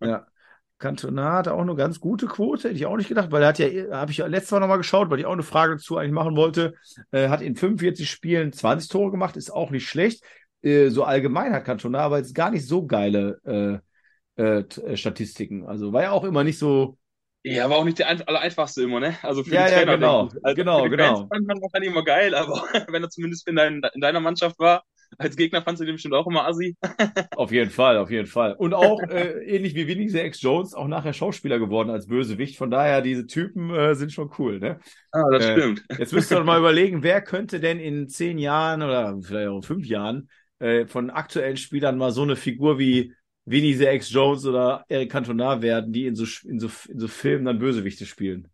ja. 0.00 0.26
Cantona 0.78 1.32
hat 1.32 1.48
auch 1.48 1.60
eine 1.60 1.74
ganz 1.76 2.00
gute 2.00 2.26
Quote, 2.26 2.68
hätte 2.68 2.76
ich 2.76 2.86
auch 2.86 2.96
nicht 2.96 3.08
gedacht, 3.08 3.30
weil 3.30 3.42
er 3.42 3.48
hat 3.48 3.58
ja, 3.58 3.66
habe 3.96 4.10
ich 4.10 4.18
ja 4.18 4.26
letztes 4.26 4.50
Mal 4.50 4.60
nochmal 4.60 4.78
geschaut, 4.78 5.10
weil 5.10 5.20
ich 5.20 5.26
auch 5.26 5.32
eine 5.32 5.42
Frage 5.42 5.74
dazu 5.74 5.96
eigentlich 5.96 6.12
machen 6.12 6.36
wollte, 6.36 6.74
äh, 7.12 7.28
hat 7.28 7.42
in 7.42 7.56
45 7.56 8.10
Spielen 8.10 8.52
20 8.52 8.88
Tore 8.88 9.10
gemacht, 9.10 9.36
ist 9.36 9.50
auch 9.50 9.70
nicht 9.70 9.88
schlecht. 9.88 10.24
Äh, 10.62 10.88
so 10.88 11.04
allgemein 11.04 11.52
hat 11.52 11.64
Cantona 11.64 12.00
aber 12.00 12.18
jetzt 12.18 12.34
gar 12.34 12.50
nicht 12.50 12.66
so 12.66 12.86
geile 12.86 13.40
äh, 13.44 14.42
äh, 14.42 14.60
äh, 14.60 14.96
Statistiken. 14.96 15.64
Also 15.66 15.92
war 15.92 16.02
ja 16.02 16.10
auch 16.10 16.24
immer 16.24 16.42
nicht 16.42 16.58
so. 16.58 16.98
Ja, 17.44 17.68
war 17.68 17.76
auch 17.76 17.84
nicht 17.84 17.98
der 17.98 18.08
allereinfachste 18.08 18.82
immer, 18.82 19.00
ne? 19.00 19.16
Also 19.22 19.44
für 19.44 19.54
ja, 19.54 19.66
Trainer. 19.66 19.92
Ja, 19.92 19.96
genau, 19.96 20.28
also 20.42 20.56
genau, 20.56 20.78
für 20.78 20.90
die 20.90 20.96
genau. 20.96 21.16
Fans 21.16 21.28
fand 21.28 21.46
man 21.46 21.60
wahrscheinlich 21.60 21.90
immer 21.90 22.02
geil, 22.04 22.34
aber 22.34 22.64
wenn 22.88 23.02
er 23.02 23.10
zumindest 23.10 23.46
in, 23.46 23.56
dein, 23.56 23.82
in 23.94 24.00
deiner 24.00 24.20
Mannschaft 24.20 24.58
war, 24.58 24.82
als 25.18 25.36
Gegner 25.36 25.62
fandst 25.62 25.80
du 25.80 25.84
den 25.84 25.94
bestimmt 25.94 26.14
auch 26.14 26.26
immer 26.26 26.46
assi. 26.46 26.76
auf 27.36 27.52
jeden 27.52 27.70
Fall, 27.70 27.96
auf 27.98 28.10
jeden 28.10 28.26
Fall. 28.26 28.54
Und 28.54 28.74
auch 28.74 29.00
äh, 29.02 29.44
ähnlich 29.44 29.74
wie 29.74 29.86
Winnie 29.86 30.14
X 30.14 30.40
Jones 30.40 30.74
auch 30.74 30.88
nachher 30.88 31.12
Schauspieler 31.12 31.58
geworden 31.58 31.90
als 31.90 32.06
Bösewicht. 32.06 32.56
Von 32.56 32.70
daher, 32.70 33.02
diese 33.02 33.26
Typen 33.26 33.70
äh, 33.70 33.94
sind 33.94 34.12
schon 34.12 34.30
cool, 34.38 34.58
ne? 34.58 34.78
Ah, 35.12 35.24
das 35.30 35.44
äh, 35.44 35.52
stimmt. 35.52 35.84
Jetzt 35.98 36.12
müsst 36.12 36.30
ihr 36.30 36.38
doch 36.38 36.44
mal 36.44 36.58
überlegen, 36.58 37.02
wer 37.02 37.20
könnte 37.22 37.60
denn 37.60 37.78
in 37.78 38.08
zehn 38.08 38.38
Jahren 38.38 38.82
oder 38.82 39.18
vielleicht 39.22 39.48
auch 39.48 39.64
fünf 39.64 39.86
Jahren 39.86 40.28
äh, 40.58 40.86
von 40.86 41.10
aktuellen 41.10 41.56
Spielern 41.56 41.98
mal 41.98 42.12
so 42.12 42.22
eine 42.22 42.36
Figur 42.36 42.78
wie 42.78 43.12
Vinny 43.44 43.74
the 43.74 43.86
X 43.86 44.10
Jones 44.10 44.46
oder 44.46 44.84
Eric 44.88 45.10
Cantona 45.10 45.60
werden, 45.60 45.92
die 45.92 46.06
in 46.06 46.14
so, 46.14 46.24
in 46.48 46.58
so, 46.58 46.70
in 46.88 46.98
so 46.98 47.08
Filmen 47.08 47.44
dann 47.44 47.58
Bösewichte 47.58 48.06
spielen? 48.06 48.48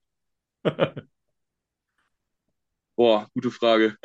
Boah, 3.01 3.31
gute 3.33 3.51
Frage. 3.51 3.97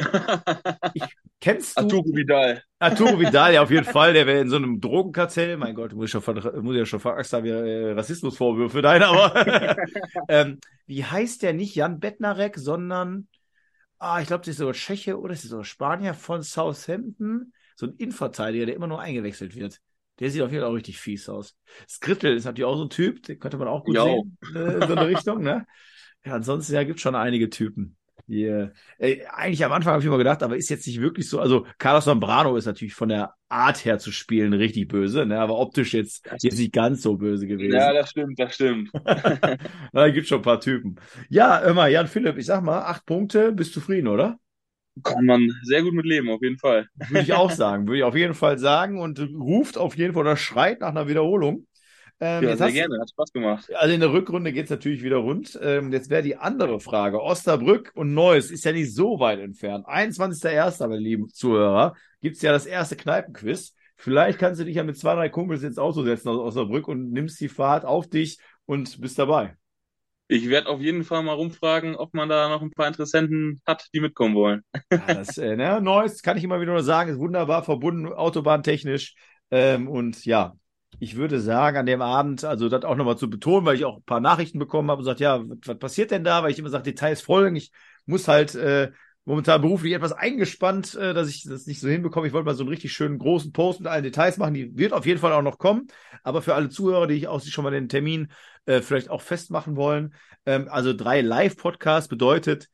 Kennst 1.41 1.77
du 1.77 1.81
Arturo 1.81 2.15
Vidal. 2.15 2.63
Arturo 2.79 3.19
Vidal? 3.19 3.53
Ja, 3.53 3.61
auf 3.61 3.69
jeden 3.69 3.83
Fall. 3.83 4.13
Der 4.13 4.25
wäre 4.25 4.39
in 4.39 4.49
so 4.49 4.55
einem 4.55 4.79
Drogenkartell. 4.79 5.57
Mein 5.57 5.75
Gott, 5.75 5.91
muss 5.91 6.05
ich, 6.05 6.11
schon, 6.11 6.23
muss 6.63 6.75
ich 6.75 6.79
ja 6.79 6.85
schon 6.85 7.01
verachst 7.01 7.33
haben, 7.33 7.43
wir 7.43 7.57
äh, 7.57 7.91
Rassismusvorwürfe. 7.91 8.79
Nein, 8.79 9.03
aber 9.03 9.75
ähm, 10.29 10.61
wie 10.85 11.03
heißt 11.03 11.43
der 11.43 11.51
nicht 11.51 11.75
Jan 11.75 11.99
Bednarek, 11.99 12.57
sondern 12.57 13.27
ah, 13.99 14.21
ich 14.21 14.27
glaube, 14.27 14.45
das 14.45 14.51
ist 14.51 14.59
sogar 14.59 14.75
Tscheche 14.75 15.19
oder 15.19 15.33
ist 15.33 15.43
das 15.43 15.51
sogar 15.51 15.65
Spanier 15.65 16.13
von 16.13 16.41
Southampton. 16.41 17.51
So 17.75 17.87
ein 17.87 17.95
Innenverteidiger, 17.97 18.65
der 18.65 18.75
immer 18.75 18.87
nur 18.87 19.01
eingewechselt 19.01 19.57
wird. 19.57 19.81
Der 20.21 20.31
sieht 20.31 20.41
auf 20.41 20.51
jeden 20.51 20.61
Fall 20.61 20.71
auch 20.71 20.75
richtig 20.75 20.99
fies 20.99 21.27
aus. 21.27 21.57
Skrittel 21.89 22.33
ist 22.37 22.45
natürlich 22.45 22.63
auch 22.63 22.77
so 22.77 22.85
ein 22.85 22.89
Typ, 22.89 23.23
den 23.23 23.39
könnte 23.39 23.57
man 23.57 23.67
auch 23.67 23.83
gut 23.83 23.97
Jo. 23.97 24.05
sehen, 24.05 24.55
äh, 24.55 24.75
in 24.75 24.87
so 24.87 24.95
eine 24.95 25.07
Richtung, 25.09 25.43
ne? 25.43 25.67
Ja, 26.23 26.35
ansonsten 26.35 26.75
ja, 26.75 26.85
gibt 26.85 27.01
schon 27.01 27.13
einige 27.13 27.49
Typen. 27.49 27.97
Die, 28.27 28.43
äh, 28.43 28.69
äh, 28.97 29.25
eigentlich 29.27 29.63
am 29.63 29.71
Anfang 29.71 29.93
habe 29.93 30.01
ich 30.01 30.07
immer 30.07 30.17
gedacht, 30.17 30.41
aber 30.41 30.57
ist 30.57 30.69
jetzt 30.69 30.87
nicht 30.87 30.99
wirklich 30.99 31.29
so. 31.29 31.39
Also 31.39 31.65
Carlos 31.77 32.05
Zambrano 32.05 32.55
ist 32.55 32.65
natürlich 32.65 32.95
von 32.95 33.09
der 33.09 33.35
Art 33.49 33.85
her 33.85 33.99
zu 33.99 34.11
spielen 34.11 34.53
richtig 34.53 34.87
böse, 34.87 35.25
ne? 35.25 35.39
aber 35.39 35.59
optisch 35.59 35.93
jetzt, 35.93 36.27
jetzt 36.41 36.57
nicht 36.57 36.73
ganz 36.73 37.03
so 37.03 37.17
böse 37.17 37.45
gewesen. 37.45 37.75
Ja, 37.75 37.93
das 37.93 38.09
stimmt, 38.09 38.39
das 38.39 38.55
stimmt. 38.55 38.89
da 39.93 40.09
gibt 40.09 40.27
schon 40.27 40.39
ein 40.39 40.43
paar 40.43 40.59
Typen. 40.59 40.95
Ja, 41.29 41.59
immer, 41.59 41.87
Jan 41.87 42.07
Philipp, 42.07 42.37
ich 42.37 42.47
sag 42.47 42.63
mal, 42.63 42.79
acht 42.79 43.05
Punkte, 43.05 43.51
bist 43.51 43.73
zufrieden, 43.73 44.07
oder? 44.07 44.39
Kann 45.03 45.25
man 45.25 45.51
sehr 45.63 45.83
gut 45.83 45.93
mit 45.93 46.05
leben, 46.05 46.29
auf 46.29 46.41
jeden 46.41 46.57
Fall. 46.57 46.87
Würde 46.95 47.21
ich 47.21 47.33
auch 47.33 47.51
sagen, 47.51 47.85
würde 47.87 47.97
ich 47.97 48.03
auf 48.03 48.15
jeden 48.15 48.33
Fall 48.33 48.57
sagen 48.57 48.99
und 48.99 49.19
ruft 49.19 49.77
auf 49.77 49.97
jeden 49.97 50.13
Fall 50.13 50.21
oder 50.21 50.37
schreit 50.37 50.81
nach 50.81 50.89
einer 50.89 51.07
Wiederholung. 51.07 51.67
Ähm, 52.19 52.43
Ja, 52.43 52.55
sehr 52.55 52.71
gerne, 52.71 52.99
hat 52.99 53.09
Spaß 53.09 53.31
gemacht. 53.33 53.73
Also 53.75 53.93
in 53.93 53.99
der 53.99 54.11
Rückrunde 54.11 54.53
geht 54.53 54.65
es 54.65 54.69
natürlich 54.69 55.03
wieder 55.03 55.17
rund. 55.17 55.59
Ähm, 55.61 55.91
jetzt 55.91 56.09
wäre 56.09 56.23
die 56.23 56.37
andere 56.37 56.79
Frage. 56.79 57.21
Osnabrück 57.21 57.91
und 57.95 58.13
Neuss 58.13 58.51
ist 58.51 58.63
ja 58.63 58.71
nicht 58.71 58.93
so 58.93 59.19
weit 59.19 59.39
entfernt. 59.39 59.85
21.01., 59.87 60.87
meine 60.87 61.01
lieben 61.01 61.29
Zuhörer, 61.29 61.95
gibt's 62.21 62.41
ja 62.41 62.51
das 62.51 62.65
erste 62.65 62.95
Kneipenquiz. 62.95 63.73
Vielleicht 63.97 64.39
kannst 64.39 64.59
du 64.59 64.65
dich 64.65 64.75
ja 64.75 64.83
mit 64.83 64.97
zwei, 64.97 65.15
drei 65.15 65.29
Kumpels 65.29 65.63
ins 65.63 65.77
Auto 65.77 66.03
setzen 66.03 66.29
aus 66.29 66.39
Osnabrück 66.39 66.87
und 66.87 67.11
nimmst 67.11 67.39
die 67.39 67.49
Fahrt 67.49 67.85
auf 67.85 68.09
dich 68.09 68.39
und 68.65 68.99
bist 69.01 69.19
dabei. 69.19 69.55
Ich 70.27 70.49
werde 70.49 70.69
auf 70.69 70.81
jeden 70.81 71.03
Fall 71.03 71.21
mal 71.21 71.33
rumfragen, 71.33 71.95
ob 71.95 72.13
man 72.13 72.29
da 72.29 72.49
noch 72.49 72.61
ein 72.61 72.71
paar 72.71 72.87
Interessenten 72.87 73.61
hat, 73.65 73.87
die 73.93 73.99
mitkommen 73.99 74.35
wollen. 74.35 74.63
Ja, 74.91 75.13
das 75.13 75.37
äh, 75.37 75.55
ne, 75.55 75.79
Neuss, 75.81 76.23
kann 76.23 76.37
ich 76.37 76.43
immer 76.43 76.59
wieder 76.59 76.71
nur 76.71 76.83
sagen, 76.83 77.11
ist 77.11 77.19
wunderbar 77.19 77.63
verbunden, 77.63 78.11
autobahntechnisch. 78.11 79.13
Ähm, 79.51 79.87
und 79.87 80.25
ja, 80.25 80.55
ich 80.99 81.15
würde 81.15 81.39
sagen, 81.39 81.77
an 81.77 81.85
dem 81.85 82.01
Abend, 82.01 82.43
also 82.43 82.69
das 82.69 82.83
auch 82.83 82.95
nochmal 82.95 83.17
zu 83.17 83.29
betonen, 83.29 83.65
weil 83.65 83.75
ich 83.75 83.85
auch 83.85 83.97
ein 83.97 84.03
paar 84.03 84.19
Nachrichten 84.19 84.59
bekommen 84.59 84.89
habe 84.89 84.99
und 84.99 85.05
gesagt, 85.05 85.19
ja, 85.19 85.41
was, 85.43 85.77
passiert 85.77 86.11
denn 86.11 86.23
da? 86.23 86.43
Weil 86.43 86.51
ich 86.51 86.59
immer 86.59 86.69
sage, 86.69 86.83
Details 86.83 87.21
folgen. 87.21 87.55
Ich 87.55 87.71
muss 88.05 88.27
halt 88.27 88.55
äh, 88.55 88.91
momentan 89.25 89.61
beruflich 89.61 89.93
etwas 89.93 90.13
eingespannt, 90.13 90.95
äh, 90.95 91.13
dass 91.13 91.27
ich 91.27 91.43
das 91.43 91.65
nicht 91.65 91.79
so 91.79 91.89
hinbekomme. 91.89 92.27
Ich 92.27 92.33
wollte 92.33 92.45
mal 92.45 92.55
so 92.55 92.63
einen 92.63 92.69
richtig 92.69 92.93
schönen 92.93 93.17
großen 93.17 93.51
Post 93.51 93.79
mit 93.81 93.87
allen 93.87 94.03
Details 94.03 94.37
machen. 94.37 94.53
Die 94.53 94.77
wird 94.77 94.93
auf 94.93 95.05
jeden 95.05 95.19
Fall 95.19 95.33
auch 95.33 95.41
noch 95.41 95.57
kommen. 95.57 95.87
Aber 96.23 96.41
für 96.41 96.55
alle 96.55 96.69
Zuhörer, 96.69 97.07
die 97.07 97.15
ich 97.15 97.27
auch 97.27 97.41
schon 97.41 97.63
mal 97.63 97.71
den 97.71 97.89
Termin 97.89 98.31
äh, 98.65 98.81
vielleicht 98.81 99.09
auch 99.09 99.21
festmachen 99.21 99.75
wollen, 99.75 100.13
ähm, 100.45 100.67
also 100.69 100.93
drei 100.93 101.21
Live-Podcasts 101.21 102.07
bedeutet, 102.07 102.69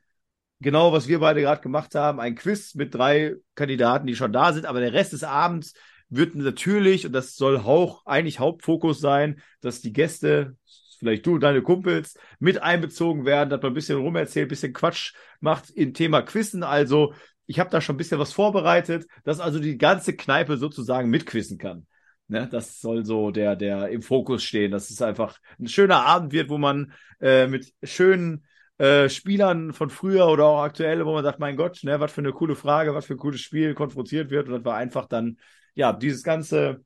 genau, 0.60 0.93
was 0.93 1.07
wir 1.07 1.19
beide 1.19 1.41
gerade 1.41 1.62
gemacht 1.62 1.95
haben, 1.95 2.19
ein 2.19 2.36
Quiz 2.36 2.75
mit 2.75 2.93
drei 2.93 3.36
Kandidaten, 3.55 4.07
die 4.07 4.15
schon 4.15 4.34
da 4.34 4.53
sind, 4.53 4.65
aber 4.65 4.79
der 4.79 4.93
Rest 4.93 5.13
des 5.13 5.23
Abends 5.23 5.73
wird 6.12 6.36
natürlich, 6.36 7.06
und 7.06 7.13
das 7.13 7.36
soll 7.36 7.58
auch 7.58 8.06
eigentlich 8.06 8.39
Hauptfokus 8.39 9.00
sein, 9.00 9.41
dass 9.62 9.82
die 9.82 9.93
Gäste, 9.93 10.58
vielleicht 11.00 11.26
du 11.26 11.36
und 11.36 11.41
deine 11.41 11.63
Kumpels, 11.63 12.17
mit 12.39 12.62
einbezogen 12.62 13.26
werden, 13.26 13.50
dass 13.50 13.62
man 13.62 13.71
ein 13.71 13.76
bisschen 13.76 13.97
rumerzählt, 13.97 14.47
ein 14.47 14.50
bisschen 14.50 14.74
Quatsch 14.74 15.13
macht 15.39 15.71
im 15.71 15.93
Thema 15.93 16.21
Quizzen. 16.21 16.63
Also, 16.63 17.13
ich 17.47 17.60
habe 17.60 17.69
da 17.69 17.82
schon 17.82 17.95
ein 17.95 17.97
bisschen 17.97 18.19
was 18.19 18.34
vorbereitet, 18.34 19.08
dass 19.24 19.39
also 19.39 19.60
die 19.60 19.78
ganze 19.78 20.15
Kneipe 20.15 20.58
sozusagen 20.58 21.10
mitquissen 21.10 21.58
kann. 21.58 21.88
Ne, 22.28 22.47
das 22.50 22.80
soll 22.80 23.06
so 23.06 23.32
der, 23.32 23.58
der 23.58 23.89
im 23.89 24.02
Fokus 24.02 24.43
stehen, 24.43 24.71
dass 24.71 24.89
es 24.89 25.02
einfach 25.02 25.38
ein 25.60 25.67
schöner 25.67 26.06
Abend 26.06 26.32
wird, 26.32 26.50
wo 26.50 26.58
man 26.58 26.93
äh, 27.19 27.47
mit 27.47 27.74
schönen 27.84 28.45
äh, 28.78 29.10
Spielern 29.10 29.74
von 29.74 29.89
früher 29.89 30.28
oder 30.28 30.45
auch 30.45 30.62
aktuelle, 30.62 31.06
wo 31.06 31.13
man 31.13 31.24
sagt, 31.26 31.39
mein 31.39 31.58
Gott, 31.58 31.84
ne, 31.84 32.00
was 32.00 32.12
für 32.13 32.21
eine 32.21 32.32
coole 32.32 32.56
Frage, 32.56 32.95
was 32.95 33.06
für 33.06 33.15
ein 33.15 33.19
cooles 33.19 33.41
Spiel 33.41 33.74
konfrontiert 33.74 34.30
wird. 34.30 34.47
Und 34.47 34.54
das 34.54 34.65
war 34.65 34.78
einfach 34.78 35.08
dann, 35.08 35.38
ja, 35.75 35.93
dieses 35.93 36.23
ganze 36.23 36.84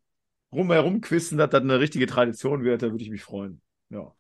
rumherum 0.52 1.02
quissen, 1.02 1.38
dass 1.38 1.50
das 1.50 1.62
eine 1.62 1.80
richtige 1.80 2.08
Tradition 2.08 2.64
wird, 2.64 2.82
da 2.84 2.92
würde 2.92 3.04
ich 3.04 3.10
mich 3.10 3.24
freuen. 3.24 3.62
Ja. 3.90 4.14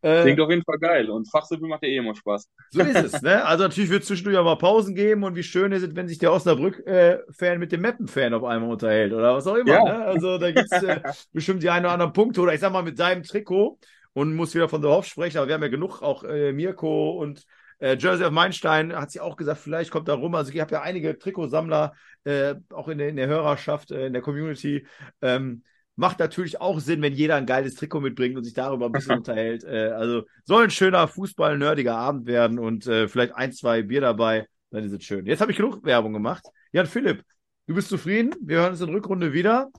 Äh, 0.00 0.22
Klingt 0.22 0.40
auf 0.40 0.48
jeden 0.50 0.62
Fall 0.62 0.78
geil. 0.78 1.10
Und 1.10 1.28
Fachsimpel 1.28 1.68
macht 1.68 1.82
ja 1.82 1.88
eh 1.88 1.96
immer 1.96 2.14
Spaß. 2.14 2.48
so 2.70 2.80
ist 2.82 2.96
es, 3.14 3.20
ne? 3.22 3.44
Also 3.44 3.64
natürlich 3.64 3.90
wird 3.90 4.02
es 4.02 4.08
zwischendurch 4.08 4.36
auch 4.38 4.44
mal 4.44 4.56
Pausen 4.56 4.94
geben 4.94 5.24
und 5.24 5.34
wie 5.34 5.42
schön 5.42 5.72
ist 5.72 5.82
es, 5.82 5.96
wenn 5.96 6.06
sich 6.06 6.18
der 6.18 6.32
Osnabrück-Fan 6.32 7.58
mit 7.58 7.72
dem 7.72 7.80
Meppen-Fan 7.80 8.32
auf 8.32 8.44
einmal 8.44 8.70
unterhält 8.70 9.12
oder 9.12 9.34
was 9.34 9.46
auch 9.48 9.56
immer, 9.56 9.72
Ja. 9.74 9.84
ne? 9.84 10.04
Also 10.04 10.38
da 10.38 10.52
gibt's 10.52 10.70
äh, 10.82 11.00
bestimmt 11.32 11.62
die 11.64 11.70
einen 11.70 11.84
oder 11.84 11.94
anderen 11.94 12.12
Punkte 12.12 12.40
oder 12.40 12.54
ich 12.54 12.60
sag 12.60 12.72
mal 12.72 12.82
mit 12.82 12.96
seinem 12.96 13.24
Trikot 13.24 13.78
und 14.12 14.36
muss 14.36 14.54
wieder 14.54 14.68
von 14.68 14.82
der 14.82 14.90
Hoff 14.92 15.06
sprechen, 15.06 15.38
aber 15.38 15.48
wir 15.48 15.54
haben 15.54 15.62
ja 15.62 15.68
genug, 15.68 16.00
auch 16.00 16.22
äh, 16.22 16.52
Mirko 16.52 17.10
und 17.20 17.44
äh, 17.78 17.96
Jersey 17.96 18.26
of 18.26 18.32
Meinstein 18.32 18.94
hat 18.94 19.10
sie 19.10 19.20
auch 19.20 19.36
gesagt, 19.36 19.60
vielleicht 19.60 19.90
kommt 19.90 20.08
da 20.08 20.14
rum. 20.14 20.34
Also 20.34 20.52
ich 20.52 20.60
habe 20.60 20.72
ja 20.72 20.82
einige 20.82 21.18
Trikotsammler 21.18 21.94
äh, 22.24 22.56
auch 22.70 22.88
in 22.88 22.98
der, 22.98 23.08
in 23.08 23.16
der 23.16 23.28
Hörerschaft, 23.28 23.90
äh, 23.90 24.06
in 24.06 24.12
der 24.12 24.22
Community. 24.22 24.86
Ähm, 25.22 25.62
macht 25.96 26.20
natürlich 26.20 26.60
auch 26.60 26.78
Sinn, 26.78 27.02
wenn 27.02 27.12
jeder 27.12 27.36
ein 27.36 27.46
geiles 27.46 27.74
Trikot 27.74 28.00
mitbringt 28.00 28.36
und 28.36 28.44
sich 28.44 28.54
darüber 28.54 28.86
ein 28.86 28.92
bisschen 28.92 29.16
unterhält. 29.18 29.64
Äh, 29.64 29.88
also 29.88 30.22
soll 30.44 30.64
ein 30.64 30.70
schöner 30.70 31.08
Fußball-nerdiger 31.08 31.96
Abend 31.96 32.26
werden 32.26 32.58
und 32.58 32.86
äh, 32.86 33.08
vielleicht 33.08 33.34
ein, 33.34 33.52
zwei 33.52 33.82
Bier 33.82 34.00
dabei, 34.00 34.46
dann 34.70 34.84
ist 34.84 34.92
es 34.92 35.04
schön. 35.04 35.26
Jetzt 35.26 35.40
habe 35.40 35.50
ich 35.50 35.56
genug 35.56 35.84
Werbung 35.84 36.12
gemacht. 36.12 36.44
Jan 36.72 36.86
Philipp, 36.86 37.24
du 37.66 37.74
bist 37.74 37.88
zufrieden? 37.88 38.34
Wir 38.40 38.58
hören 38.58 38.72
uns 38.72 38.80
in 38.80 38.90
Rückrunde 38.90 39.32
wieder. 39.32 39.70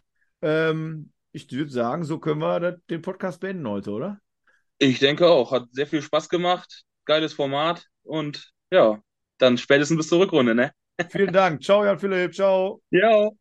Ähm, 0.42 1.12
ich 1.32 1.52
würde 1.52 1.72
sagen, 1.72 2.04
so 2.04 2.20
können 2.20 2.42
wir 2.42 2.80
den 2.90 3.02
Podcast 3.02 3.40
beenden 3.40 3.68
heute, 3.68 3.92
oder? 3.92 4.20
Ich 4.78 5.00
denke 5.00 5.28
auch. 5.28 5.52
Hat 5.52 5.68
sehr 5.72 5.88
viel 5.88 6.02
Spaß 6.02 6.30
gemacht. 6.30 6.86
Geiles 7.10 7.34
Format. 7.34 7.88
Und 8.04 8.54
ja, 8.72 9.02
dann 9.40 9.58
spätestens 9.58 9.98
bis 9.98 10.10
zur 10.10 10.20
Rückrunde, 10.20 10.54
ne? 10.54 10.72
Vielen 11.10 11.34
Dank. 11.34 11.64
Ciao, 11.64 11.84
Jan 11.84 11.98
Philipp. 11.98 12.36
Ciao. 12.36 12.82
Ja. 12.92 13.32